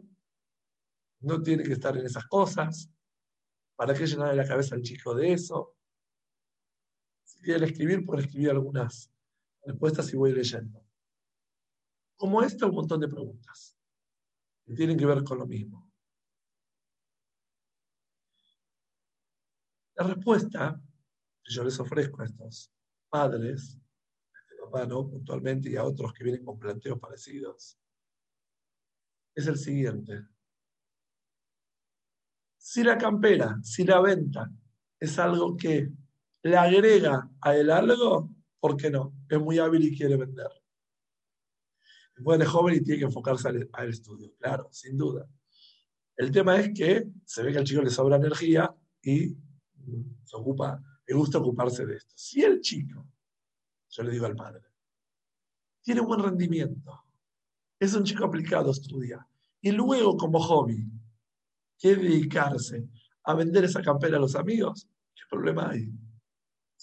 [1.19, 2.89] No tiene que estar en esas cosas.
[3.75, 5.75] ¿Para qué llenarle la cabeza al chico de eso?
[7.43, 9.11] Quieren escribir, pueden escribir algunas
[9.65, 10.81] respuestas y voy leyendo.
[12.15, 13.75] Como esta, un montón de preguntas
[14.65, 15.91] que tienen que ver con lo mismo.
[19.95, 20.81] La respuesta
[21.43, 22.71] que yo les ofrezco a estos
[23.09, 23.77] padres,
[24.33, 25.09] a este papá, ¿no?
[25.09, 27.77] puntualmente, y a otros que vienen con planteos parecidos,
[29.35, 30.27] es el siguiente.
[32.57, 34.49] Si la campera, si la venta
[34.97, 35.91] es algo que
[36.43, 38.29] le agrega a él algo,
[38.59, 39.13] ¿por qué no?
[39.29, 40.49] Es muy hábil y quiere vender.
[42.19, 45.27] Bueno, es joven y tiene que enfocarse al, estudio, claro, sin duda.
[46.15, 49.29] El tema es que se ve que al chico le sobra energía y
[50.23, 52.13] se ocupa, le gusta ocuparse de esto.
[52.15, 53.07] Si el chico,
[53.89, 54.63] yo le digo al padre,
[55.81, 57.03] tiene buen rendimiento,
[57.79, 59.27] es un chico aplicado, estudia,
[59.59, 60.85] y luego como hobby
[61.79, 62.87] quiere dedicarse
[63.23, 65.89] a vender esa campera a los amigos, ¿qué problema hay?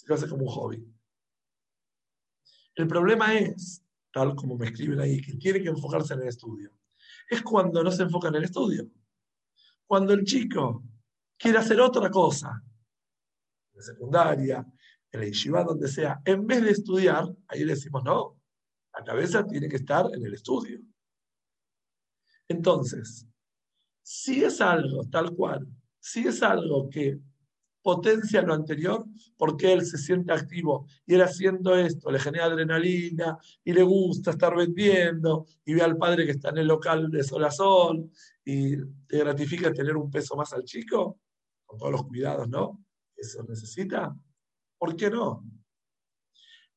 [0.00, 0.82] Se lo hace como un hobby.
[2.74, 6.72] El problema es, tal como me escriben ahí, que tiene que enfocarse en el estudio.
[7.28, 8.90] Es cuando no se enfoca en el estudio.
[9.86, 10.82] Cuando el chico
[11.36, 12.62] quiere hacer otra cosa,
[13.72, 14.66] en la secundaria,
[15.12, 18.40] en la yeshiva, donde sea, en vez de estudiar, ahí le decimos, no,
[18.94, 20.80] la cabeza tiene que estar en el estudio.
[22.48, 23.26] Entonces,
[24.02, 27.20] si es algo tal cual, si es algo que
[27.82, 33.38] potencia lo anterior, porque él se siente activo y él haciendo esto le genera adrenalina
[33.64, 37.24] y le gusta estar vendiendo y ve al padre que está en el local de
[37.24, 38.10] sol a sol
[38.44, 41.20] y te gratifica tener un peso más al chico,
[41.64, 42.84] con todos los cuidados, ¿no?
[43.16, 44.14] Eso necesita.
[44.78, 45.44] ¿Por qué no?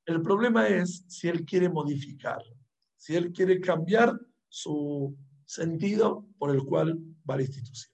[0.05, 2.43] El problema es si él quiere modificar,
[2.97, 7.93] si él quiere cambiar su sentido por el cual va la institución.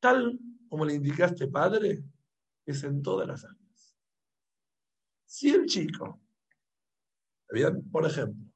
[0.00, 0.38] Tal
[0.72, 2.02] como le indicaste, padre,
[2.64, 3.94] es en todas las áreas.
[5.26, 6.18] Si el chico,
[7.90, 8.50] por ejemplo,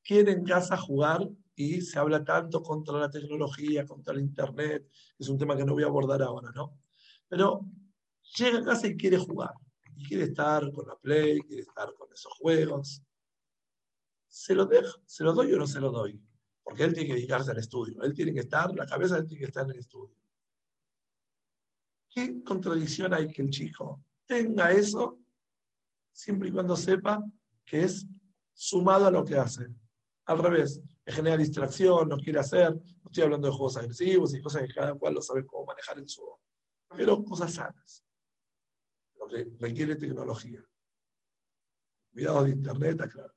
[0.00, 5.28] quiere en casa jugar y se habla tanto contra la tecnología, contra el Internet, es
[5.28, 6.78] un tema que no voy a abordar ahora, ¿no?
[7.26, 7.66] Pero
[8.36, 9.54] llega a casa y quiere jugar,
[9.96, 13.02] y quiere estar con la Play, quiere estar con esos juegos.
[14.28, 15.00] ¿Se lo dejo?
[15.04, 16.22] ¿Se lo doy o no se lo doy?
[16.62, 19.46] porque él tiene que dedicarse al estudio, él tiene que estar, la cabeza tiene que
[19.46, 20.14] estar en el estudio.
[22.10, 25.18] ¿Qué contradicción hay que el chico tenga eso
[26.12, 27.24] siempre y cuando sepa
[27.64, 28.06] que es
[28.52, 29.68] sumado a lo que hace?
[30.26, 34.40] Al revés, le genera distracción, no quiere hacer, no estoy hablando de juegos agresivos y
[34.40, 36.22] cosas que cada cual lo sabe cómo manejar en su
[36.96, 38.04] pero cosas sanas,
[39.16, 40.60] lo que requiere tecnología.
[42.12, 43.32] Cuidado de internet, claro.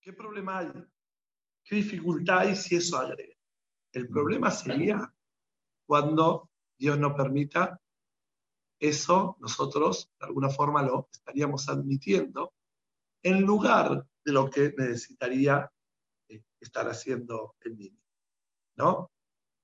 [0.00, 0.72] ¿Qué problema hay?
[1.62, 3.36] ¿Qué dificultad hay si eso agrega?
[3.92, 5.14] El problema sería
[5.86, 6.50] cuando
[6.82, 7.80] Dios no permita,
[8.80, 12.54] eso nosotros de alguna forma lo estaríamos admitiendo
[13.22, 15.70] en lugar de lo que necesitaría
[16.28, 18.02] eh, estar haciendo el niño.
[18.78, 19.12] ¿No?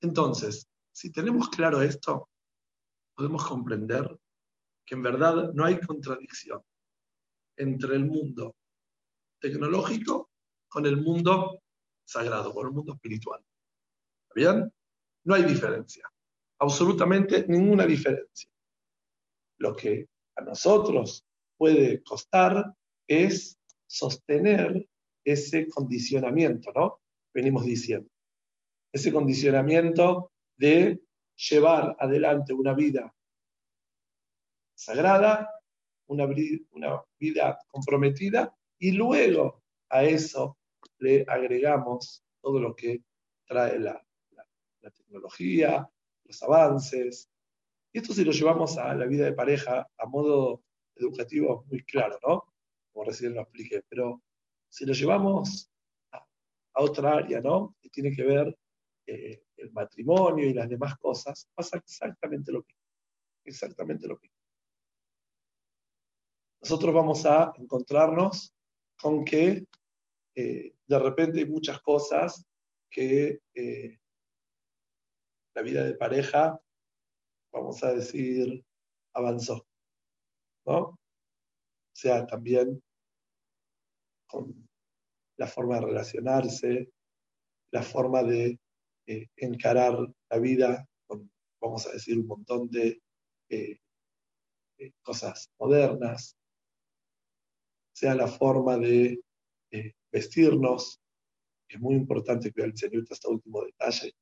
[0.00, 2.30] Entonces, si tenemos claro esto,
[3.16, 4.16] podemos comprender
[4.86, 6.62] que en verdad no hay contradicción
[7.56, 8.54] entre el mundo
[9.40, 10.30] tecnológico
[10.68, 11.64] con el mundo
[12.04, 13.44] sagrado, con el mundo espiritual.
[14.22, 14.72] ¿Está bien?
[15.24, 16.08] No hay diferencia,
[16.58, 18.50] absolutamente ninguna diferencia.
[19.58, 21.24] Lo que a nosotros
[21.56, 22.74] puede costar
[23.06, 24.88] es sostener
[25.24, 27.00] ese condicionamiento, ¿no?
[27.34, 28.08] Venimos diciendo.
[28.92, 31.00] Ese condicionamiento de
[31.36, 33.14] llevar adelante una vida
[34.78, 35.50] sagrada,
[36.06, 36.26] una,
[37.18, 40.56] vida comprometida, y luego a eso
[40.98, 43.02] le agregamos todo lo que
[43.46, 44.02] trae la,
[44.96, 45.86] tecnología,
[46.28, 47.28] los avances.
[47.92, 50.62] Y esto si lo llevamos a la vida de pareja a modo
[50.94, 52.44] educativo muy claro, ¿no?
[52.92, 54.22] Como recién lo expliqué, pero
[54.68, 55.70] si lo llevamos
[56.12, 56.24] a,
[56.74, 57.74] otra área, ¿no?
[57.80, 58.56] Que tiene que ver
[59.06, 62.82] eh, el matrimonio y las demás cosas, pasa exactamente lo mismo.
[63.44, 64.36] Exactamente lo mismo.
[66.60, 68.52] Nosotros vamos a encontrarnos
[69.00, 69.64] con que
[70.34, 72.44] eh, de repente hay muchas cosas
[72.90, 73.98] que eh,
[75.58, 76.56] la vida de pareja,
[77.52, 78.64] vamos a decir,
[79.12, 79.66] avanzó.
[80.64, 80.78] ¿No?
[80.78, 80.96] O
[81.92, 82.80] sea, también
[84.28, 84.68] con
[85.36, 86.92] la forma de relacionarse,
[87.72, 88.60] la forma de
[89.08, 89.98] eh, encarar
[90.30, 91.28] la vida con,
[91.60, 93.00] vamos a decir, un montón de
[95.02, 96.36] cosas modernas,
[97.92, 99.20] sea la forma de
[99.72, 101.00] eh, vestirnos,
[101.68, 104.12] es muy importante que el Señor hasta último detalle,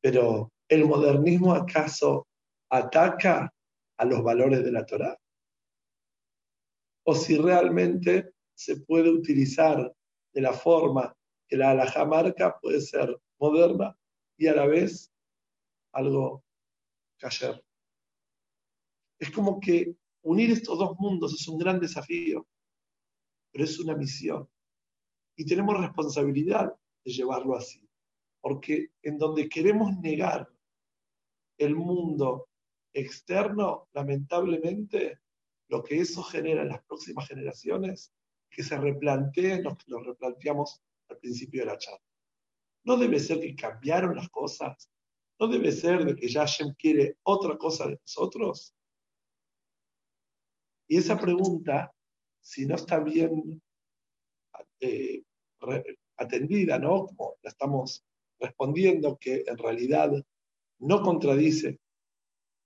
[0.00, 2.26] pero ¿el modernismo acaso
[2.70, 3.52] ataca
[3.96, 5.18] a los valores de la Torah?
[7.06, 9.94] O si realmente se puede utilizar
[10.32, 11.14] de la forma
[11.46, 13.96] que la alhaja marca, puede ser moderna
[14.36, 15.12] y a la vez
[15.92, 16.42] algo
[17.18, 17.62] cayer.
[19.18, 22.46] Es como que unir estos dos mundos es un gran desafío
[23.54, 24.48] pero es una misión.
[25.36, 26.74] Y tenemos responsabilidad
[27.04, 27.83] de llevarlo así,
[28.44, 30.46] porque en donde queremos negar
[31.56, 32.50] el mundo
[32.92, 35.20] externo, lamentablemente,
[35.70, 38.12] lo que eso genera en las próximas generaciones,
[38.50, 42.04] que se replanteen lo que nos replanteamos al principio de la charla.
[42.84, 44.90] No debe ser que cambiaron las cosas,
[45.40, 48.74] no debe ser de que ya Hashem quiere otra cosa de nosotros.
[50.86, 51.94] Y esa pregunta
[52.42, 53.62] si no está bien
[54.80, 55.22] eh,
[56.18, 57.06] atendida, ¿no?
[57.06, 58.04] Como la estamos
[58.38, 60.12] respondiendo, que en realidad
[60.80, 61.80] no contradice,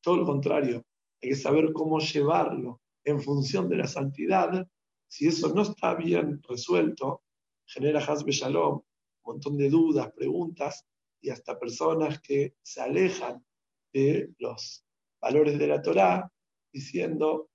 [0.01, 0.85] todo lo contrario,
[1.23, 4.67] hay que saber cómo llevarlo en función de la santidad.
[5.09, 7.23] Si eso no está bien resuelto,
[7.67, 10.87] genera Hasbe Shalom, un montón de dudas, preguntas
[11.21, 13.45] y hasta personas que se alejan
[13.93, 14.85] de los
[15.21, 16.31] valores de la Torá
[16.73, 17.51] diciendo,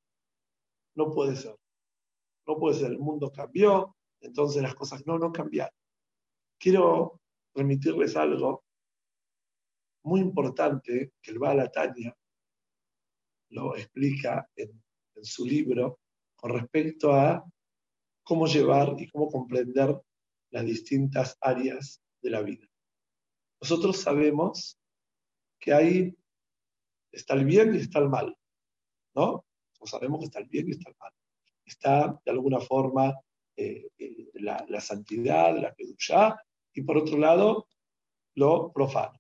[0.95, 1.56] no puede ser
[2.47, 5.76] no puede ser, el mundo cambió, entonces las cosas no, no cambiaron.
[6.60, 7.21] Quiero
[7.53, 8.63] remitirles algo
[10.03, 12.15] muy importante que el Balatania
[13.49, 14.81] lo explica en,
[15.21, 15.99] su libro
[16.35, 17.45] con respecto a
[18.23, 20.01] cómo llevar y cómo comprender
[20.49, 22.67] las distintas áreas de la vida.
[23.61, 24.77] Nosotros sabemos
[25.59, 26.17] que hay,
[27.11, 28.35] está el bien y está el mal,
[29.15, 29.45] ¿no?
[29.85, 31.13] sabemos que está el bien y está el mal
[31.65, 33.13] está de alguna forma
[33.55, 36.37] eh, eh, la, santidad, la Kedushá,
[36.73, 37.67] y por otro lado,
[38.36, 39.19] lo profano.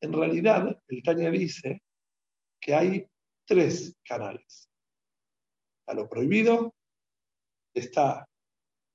[0.00, 1.82] En realidad, el Tania dice
[2.60, 3.06] que hay
[3.44, 4.68] tres canales.
[5.86, 6.74] A lo prohibido,
[7.74, 8.28] está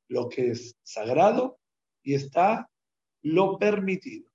[0.09, 1.59] lo que es sagrado
[2.03, 2.69] y está
[3.23, 4.31] lo permitido.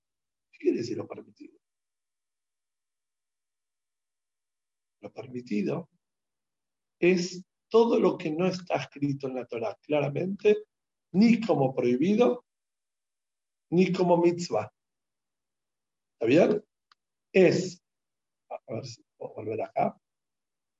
[0.52, 1.58] ¿Qué quiere decir lo permitido?
[5.00, 5.88] Lo permitido
[7.00, 10.64] es todo lo que no está escrito en la Torah claramente,
[11.12, 12.44] ni como prohibido,
[13.72, 14.70] ni como mitzvah.
[16.14, 16.64] ¿Está bien?
[17.32, 17.82] Es,
[18.50, 19.96] a ver si puedo volver acá,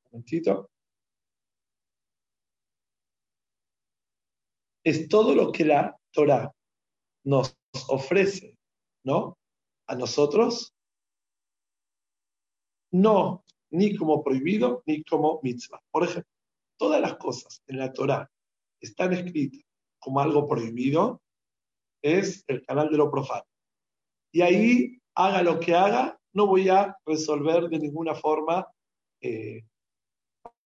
[0.05, 0.70] un momentito.
[4.84, 6.53] Es todo lo que la Torah
[7.24, 7.57] nos
[7.88, 8.59] ofrece,
[9.05, 9.38] ¿no?
[9.86, 10.74] A nosotros,
[12.90, 15.80] no ni como prohibido ni como mitzvah.
[15.90, 16.30] Por ejemplo,
[16.76, 18.30] todas las cosas en la Torah
[18.80, 19.62] están escritas
[19.99, 21.22] como algo prohibido,
[22.03, 23.46] es el canal de lo profano.
[24.32, 28.66] Y ahí, haga lo que haga, no voy a resolver de ninguna forma
[29.20, 29.62] eh,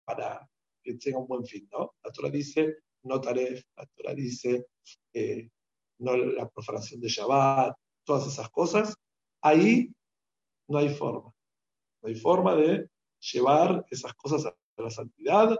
[0.05, 0.49] para
[0.83, 1.95] que tenga un buen fin, ¿no?
[2.05, 4.67] La Torah dice, no taref, la Torah dice,
[5.13, 5.49] eh,
[5.99, 7.75] no la profanación de Shabbat,
[8.05, 8.95] todas esas cosas,
[9.43, 9.91] ahí
[10.69, 11.33] no hay forma.
[12.03, 12.89] No hay forma de
[13.33, 15.59] llevar esas cosas a la santidad,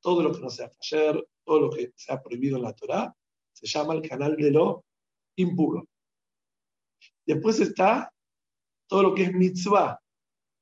[0.00, 3.14] todo lo que no sea ayer, todo lo que se ha prohibido en la Torah,
[3.52, 4.84] se llama el canal de lo
[5.36, 5.88] impuro.
[7.26, 8.12] Después está
[8.86, 10.00] todo lo que es mitzvah,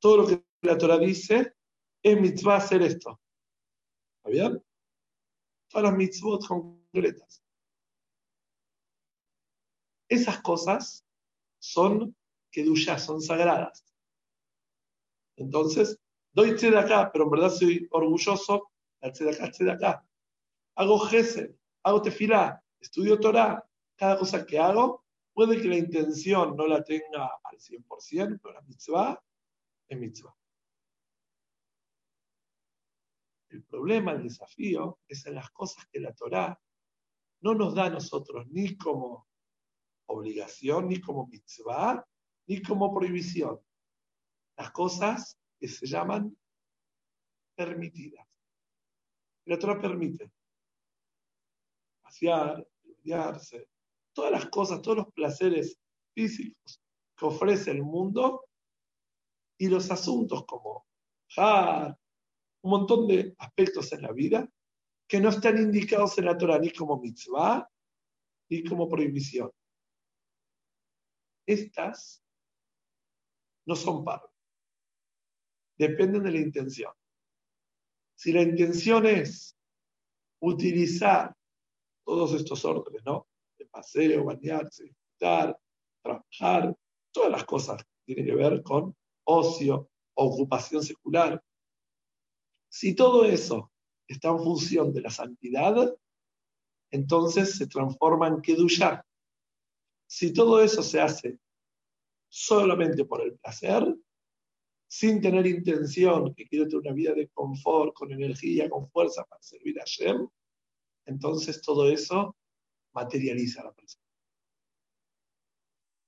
[0.00, 1.54] todo lo que la Torah dice,
[2.02, 3.20] es mitzvah hacer esto.
[4.18, 4.64] ¿Está bien?
[5.68, 7.42] Todas las mitzvot concretas.
[10.08, 11.04] Esas cosas
[11.58, 12.14] son
[12.50, 13.84] kedusha, son sagradas.
[15.36, 15.98] Entonces,
[16.32, 18.70] doy de acá, pero en verdad soy orgulloso,
[19.00, 20.06] de acá, de acá.
[20.76, 23.66] Hago gesed, hago tefilá, estudio Torah,
[23.96, 28.62] cada cosa que hago, puede que la intención no la tenga al 100%, pero la
[28.62, 29.22] mitzvah
[29.88, 30.36] es mitzvah.
[33.50, 36.58] El problema, el desafío, es en las cosas que la Torah
[37.42, 39.28] no nos da a nosotros ni como
[40.06, 42.06] obligación, ni como mitzvah,
[42.46, 43.60] ni como prohibición.
[44.56, 46.36] Las cosas que se llaman
[47.54, 48.26] permitidas.
[49.44, 50.30] La Torah permite
[52.00, 53.68] pasear, estudiarse,
[54.12, 55.78] todas las cosas, todos los placeres
[56.14, 56.80] físicos
[57.16, 58.44] que ofrece el mundo
[59.58, 60.86] y los asuntos como
[61.36, 64.48] un montón de aspectos en la vida
[65.08, 67.68] que no están indicados en la Torah ni como mitzvah
[68.50, 69.50] ni como prohibición.
[71.46, 72.22] Estas
[73.66, 74.30] no son paros.
[75.78, 76.92] Dependen de la intención.
[78.14, 79.56] Si la intención es
[80.40, 81.34] utilizar
[82.04, 83.26] todos estos órdenes, ¿no?
[83.72, 85.58] Paseo, bañarse, disfrutar,
[86.02, 86.76] trabajar,
[87.10, 88.94] todas las cosas que tienen que ver con
[89.24, 91.42] ocio, ocupación secular.
[92.68, 93.72] Si todo eso
[94.06, 95.94] está en función de la santidad,
[96.90, 99.04] entonces se transforma en Kedusha.
[100.06, 101.38] Si todo eso se hace
[102.28, 103.96] solamente por el placer,
[104.86, 109.42] sin tener intención, que quiero tener una vida de confort, con energía, con fuerza para
[109.42, 110.28] servir a Shem,
[111.06, 112.36] entonces todo eso
[112.92, 114.04] materializa la persona.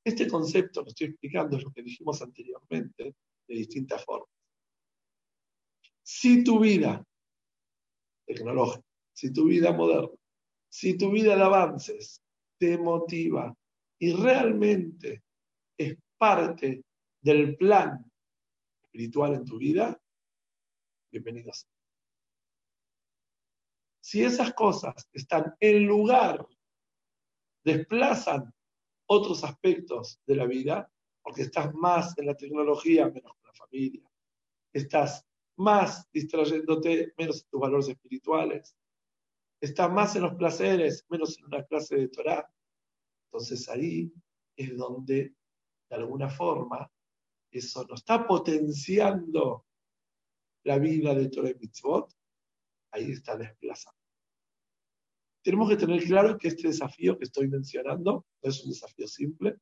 [0.04, 3.16] Este concepto que estoy explicando es lo que dijimos anteriormente
[3.46, 4.28] de distintas formas.
[6.02, 7.02] Si tu vida
[8.26, 10.10] tecnológica, si tu vida moderna,
[10.68, 12.22] si tu vida de avances
[12.58, 13.56] te motiva
[13.98, 15.22] y realmente
[15.78, 16.84] es parte
[17.20, 18.04] del plan
[18.82, 19.98] espiritual en tu vida,
[21.10, 21.66] bienvenidos.
[24.00, 26.46] Si esas cosas están en lugar,
[27.64, 28.52] desplazan
[29.06, 30.90] otros aspectos de la vida,
[31.22, 34.10] porque estás más en la tecnología, menos con la familia,
[34.72, 38.76] estás más distrayéndote, menos en tus valores espirituales,
[39.60, 42.50] estás más en los placeres, menos en una clase de Torah.
[43.26, 44.12] Entonces ahí
[44.56, 45.34] es donde,
[45.88, 46.90] de alguna forma,
[47.50, 49.66] eso no está potenciando
[50.64, 52.12] la vida de Torah y Mitzvot,
[52.92, 54.03] ahí está desplazando.
[55.44, 59.58] Tenemos que tener claro que este desafío que estoy mencionando no es un desafío simple,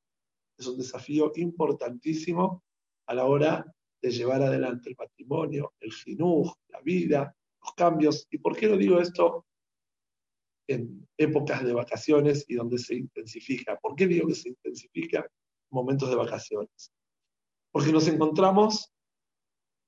[0.56, 2.62] es un desafío importantísimo
[3.08, 3.66] a la hora
[4.00, 8.28] de llevar adelante el patrimonio, el jinuj, la vida, los cambios.
[8.30, 9.44] ¿Y por qué lo digo esto
[10.68, 13.76] en épocas de vacaciones y donde se intensifica?
[13.80, 15.26] ¿Por qué digo que se intensifica en
[15.72, 16.92] momentos de vacaciones?
[17.72, 18.88] Porque nos encontramos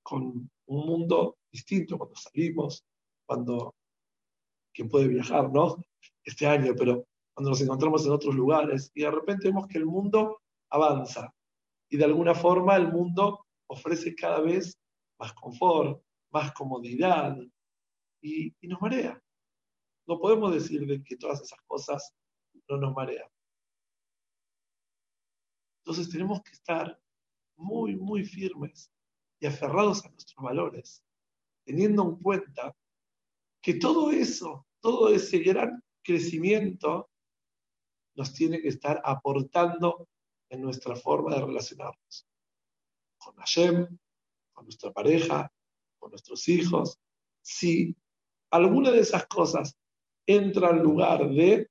[0.03, 2.83] con un mundo distinto cuando salimos,
[3.25, 3.73] cuando
[4.75, 5.77] quien puede viajar, ¿no?
[6.23, 9.85] Este año, pero cuando nos encontramos en otros lugares y de repente vemos que el
[9.85, 11.33] mundo avanza
[11.89, 14.77] y de alguna forma el mundo ofrece cada vez
[15.17, 17.37] más confort, más comodidad
[18.21, 19.21] y, y nos marea.
[20.07, 22.13] No podemos decir de que todas esas cosas
[22.67, 23.29] no nos marean.
[25.79, 26.99] Entonces tenemos que estar
[27.57, 28.91] muy, muy firmes
[29.39, 31.03] y aferrados a nuestros valores,
[31.63, 32.75] teniendo en cuenta
[33.65, 37.09] que todo eso, todo ese gran crecimiento
[38.15, 40.07] nos tiene que estar aportando
[40.51, 42.27] en nuestra forma de relacionarnos
[43.17, 43.97] con Hashem,
[44.53, 45.51] con nuestra pareja,
[45.97, 46.99] con nuestros hijos.
[47.41, 47.95] Si
[48.51, 49.75] alguna de esas cosas
[50.27, 51.67] entra al lugar de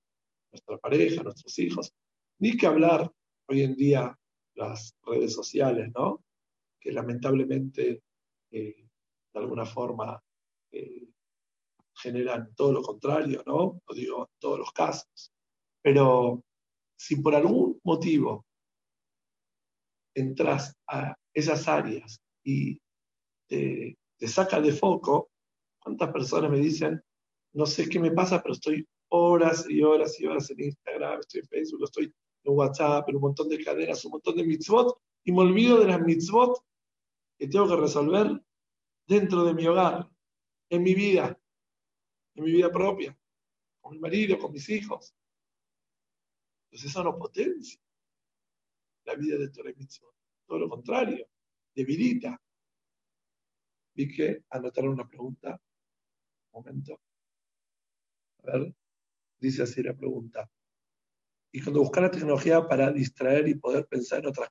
[0.50, 1.94] nuestra pareja, nuestros hijos,
[2.40, 3.08] ni que hablar
[3.46, 4.18] hoy en día
[4.56, 6.24] las redes sociales, ¿no?
[6.80, 8.02] Que lamentablemente,
[8.50, 8.88] eh,
[9.32, 10.20] de alguna forma,
[10.72, 11.03] eh,
[12.04, 13.80] generan todo lo contrario, ¿no?
[13.86, 15.32] Lo digo en todos los casos.
[15.82, 16.44] Pero
[16.96, 18.44] si por algún motivo
[20.14, 22.78] entras a esas áreas y
[23.48, 25.30] te, te saca de foco,
[25.80, 27.02] ¿cuántas personas me dicen,
[27.54, 31.40] no sé qué me pasa, pero estoy horas y horas y horas en Instagram, estoy
[31.40, 35.32] en Facebook, estoy en WhatsApp, en un montón de cadenas, un montón de mitzvot, y
[35.32, 36.58] me olvido de las mitzvot
[37.38, 38.40] que tengo que resolver
[39.06, 40.08] dentro de mi hogar,
[40.70, 41.38] en mi vida,
[42.34, 43.16] en mi vida propia,
[43.80, 45.14] con mi marido, con mis hijos.
[46.66, 47.80] Entonces eso no potencia
[49.04, 49.72] la vida de Torah.
[50.46, 51.28] Todo lo contrario,
[51.74, 52.40] debilita.
[53.94, 55.60] Vi que anotaron una pregunta.
[56.52, 57.00] Un momento.
[58.38, 58.74] A ver,
[59.38, 60.50] dice así la pregunta.
[61.52, 64.50] Y cuando buscar la tecnología para distraer y poder pensar en otras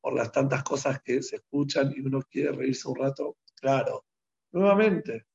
[0.00, 4.06] por las tantas cosas que se escuchan y uno quiere reírse un rato, claro.
[4.52, 5.26] Nuevamente,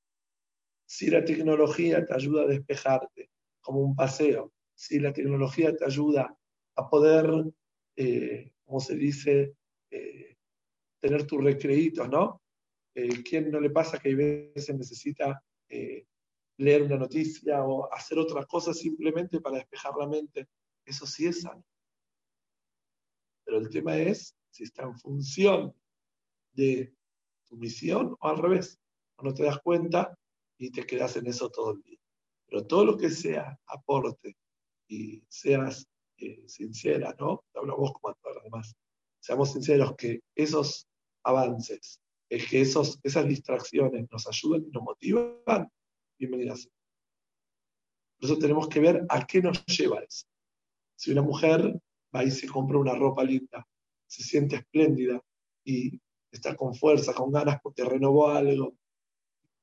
[0.85, 3.29] si la tecnología te ayuda a despejarte,
[3.61, 6.37] como un paseo, si la tecnología te ayuda
[6.75, 7.29] a poder,
[7.95, 9.55] eh, como se dice,
[9.89, 10.37] eh,
[10.99, 12.41] tener tus recreitos, ¿no?
[12.95, 16.05] Eh, ¿Quién no le pasa que a veces necesita eh,
[16.57, 20.47] leer una noticia o hacer otra cosa simplemente para despejar la mente?
[20.85, 21.63] Eso sí es sano.
[23.43, 25.73] Pero el tema es si está en función
[26.53, 26.93] de
[27.47, 28.79] tu misión o al revés.
[29.17, 30.17] O no te das cuenta
[30.57, 31.99] y te quedas en eso todo el día.
[32.47, 34.37] Pero todo lo que sea aporte
[34.87, 35.87] y seas
[36.17, 37.43] eh, sincera, ¿no?
[37.51, 38.75] Te hablo vos como a todos los demás.
[39.19, 40.87] Seamos sinceros que esos
[41.23, 41.99] avances,
[42.29, 45.69] es que esos, esas distracciones nos ayudan y nos motivan,
[46.17, 46.69] bienvenidas.
[48.19, 50.25] Por eso tenemos que ver a qué nos lleva eso.
[50.95, 51.79] Si una mujer
[52.15, 53.67] va y se compra una ropa linda,
[54.07, 55.21] se siente espléndida
[55.63, 55.99] y
[56.31, 58.77] está con fuerza, con ganas porque renovó algo,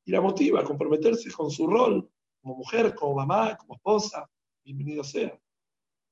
[0.05, 2.09] y la motiva a comprometerse con su rol
[2.41, 4.29] como mujer, como mamá, como esposa,
[4.65, 5.39] bienvenido sea.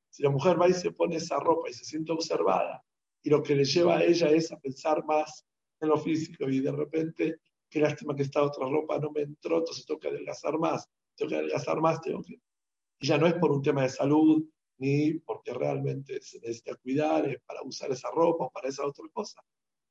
[0.09, 2.84] Si la mujer va y se pone esa ropa y se siente observada,
[3.22, 5.45] y lo que le lleva a ella es a pensar más
[5.80, 9.59] en lo físico, y de repente, qué lástima que esta otra ropa no me entró,
[9.59, 12.41] entonces tengo que adelgazar más, tengo que adelgazar más, tengo que...
[13.01, 14.45] Y ya no es por un tema de salud,
[14.78, 19.05] ni porque realmente se necesita cuidar, es para usar esa ropa o para esa otra
[19.12, 19.43] cosa.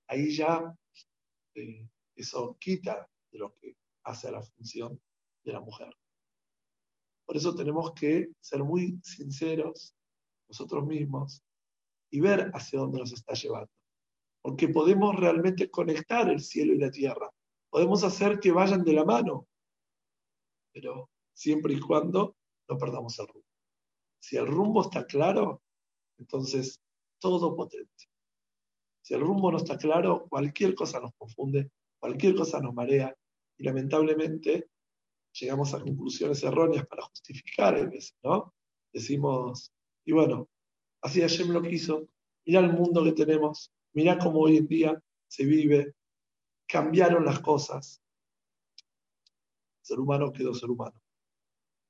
[0.07, 0.73] Ahí ya
[1.55, 3.75] eh, eso quita de lo que
[4.09, 4.99] hace la función
[5.43, 5.95] de la mujer.
[7.25, 9.95] Por eso tenemos que ser muy sinceros
[10.47, 11.43] nosotros mismos
[12.11, 13.69] y ver hacia dónde nos está llevando.
[14.41, 17.29] Porque podemos realmente conectar el cielo y la tierra.
[17.69, 19.47] Podemos hacer que vayan de la mano,
[20.73, 22.35] pero siempre y cuando
[22.67, 23.47] no perdamos el rumbo.
[24.19, 25.61] Si el rumbo está claro,
[26.17, 26.81] entonces
[27.19, 28.05] todo potente.
[29.01, 33.15] Si el rumbo no está claro, cualquier cosa nos confunde, cualquier cosa nos marea
[33.59, 34.69] y lamentablemente
[35.33, 38.53] llegamos a conclusiones erróneas para justificar a veces, ¿no?
[38.91, 39.71] Decimos,
[40.05, 40.49] y bueno,
[41.01, 42.07] así Hashem lo quiso,
[42.45, 45.93] mira el mundo que tenemos, mira cómo hoy en día se vive,
[46.67, 48.01] cambiaron las cosas.
[49.81, 50.99] ser humano quedó ser humano.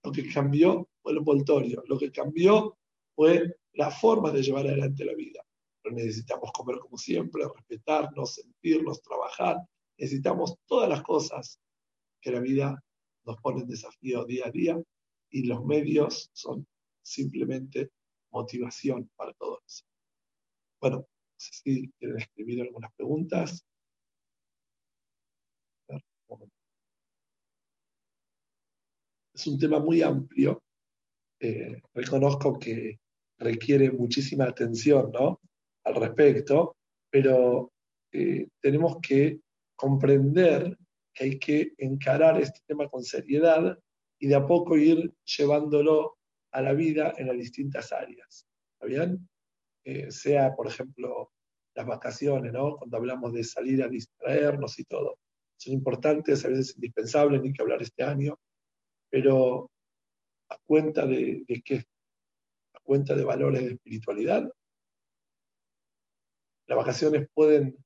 [0.04, 2.78] Lo que cambió fue el envoltorio, lo que cambió
[3.16, 5.46] fue la forma de llevar adelante la vida.
[5.82, 9.58] Pero necesitamos comer como siempre, respetarnos, sentirnos, trabajar.
[10.00, 11.60] Necesitamos todas las cosas
[12.22, 12.82] que la vida
[13.26, 14.82] nos pone en desafío día a día
[15.30, 16.66] y los medios son
[17.02, 17.92] simplemente
[18.32, 19.84] motivación para todo eso.
[20.80, 23.66] Bueno, no sé si quieren escribir algunas preguntas.
[29.34, 30.64] Es un tema muy amplio.
[31.42, 33.00] Eh, reconozco que
[33.38, 35.42] requiere muchísima atención ¿no?
[35.84, 36.78] al respecto,
[37.10, 37.74] pero
[38.14, 39.42] eh, tenemos que
[39.80, 40.78] comprender
[41.14, 43.80] que hay que encarar este tema con seriedad
[44.20, 46.18] y de a poco ir llevándolo
[46.52, 48.46] a la vida en las distintas áreas.
[48.74, 49.30] ¿Está bien?
[49.86, 51.32] Eh, sea, por ejemplo,
[51.76, 52.76] las vacaciones, ¿no?
[52.76, 55.18] Cuando hablamos de salir a distraernos y todo.
[55.58, 58.38] Son importantes, a veces indispensables, ni que hablar este año,
[59.10, 59.72] pero
[60.50, 61.86] a cuenta de, qué?
[62.74, 64.52] A cuenta de valores de espiritualidad.
[66.68, 67.78] Las vacaciones pueden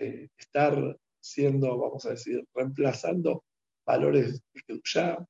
[0.00, 3.44] eh, estar siendo, vamos a decir, reemplazando
[3.86, 5.26] valores de Kedushá,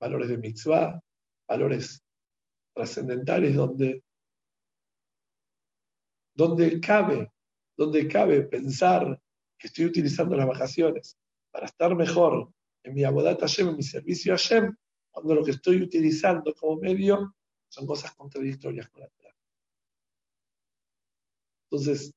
[0.00, 1.00] valores de mitzvah,
[1.48, 2.00] valores
[2.72, 4.04] trascendentales donde,
[6.34, 7.32] donde cabe,
[7.76, 9.20] donde cabe pensar
[9.58, 11.18] que estoy utilizando las vacaciones
[11.50, 12.48] para estar mejor
[12.84, 14.72] en mi abodat Hashem, en mi servicio a Hashem,
[15.10, 17.34] cuando lo que estoy utilizando como medio
[17.68, 19.34] son cosas contradictorias con la Torah.
[21.64, 22.12] Entonces,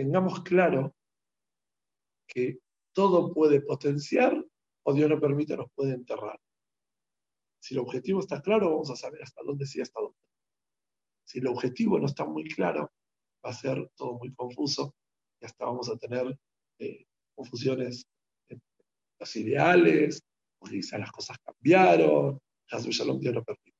[0.00, 0.96] tengamos claro
[2.26, 2.58] que
[2.94, 4.32] todo puede potenciar
[4.86, 6.40] o Dios no permite nos puede enterrar.
[7.62, 10.16] Si el objetivo está claro, vamos a saber hasta dónde sí, hasta dónde.
[11.26, 12.90] Si el objetivo no está muy claro,
[13.44, 14.94] va a ser todo muy confuso
[15.38, 16.34] y hasta vamos a tener
[16.78, 18.06] eh, confusiones
[18.48, 18.58] en
[19.18, 20.22] los ideales,
[20.58, 23.60] porque quizás las cosas cambiaron, Shalom Dios lo permite.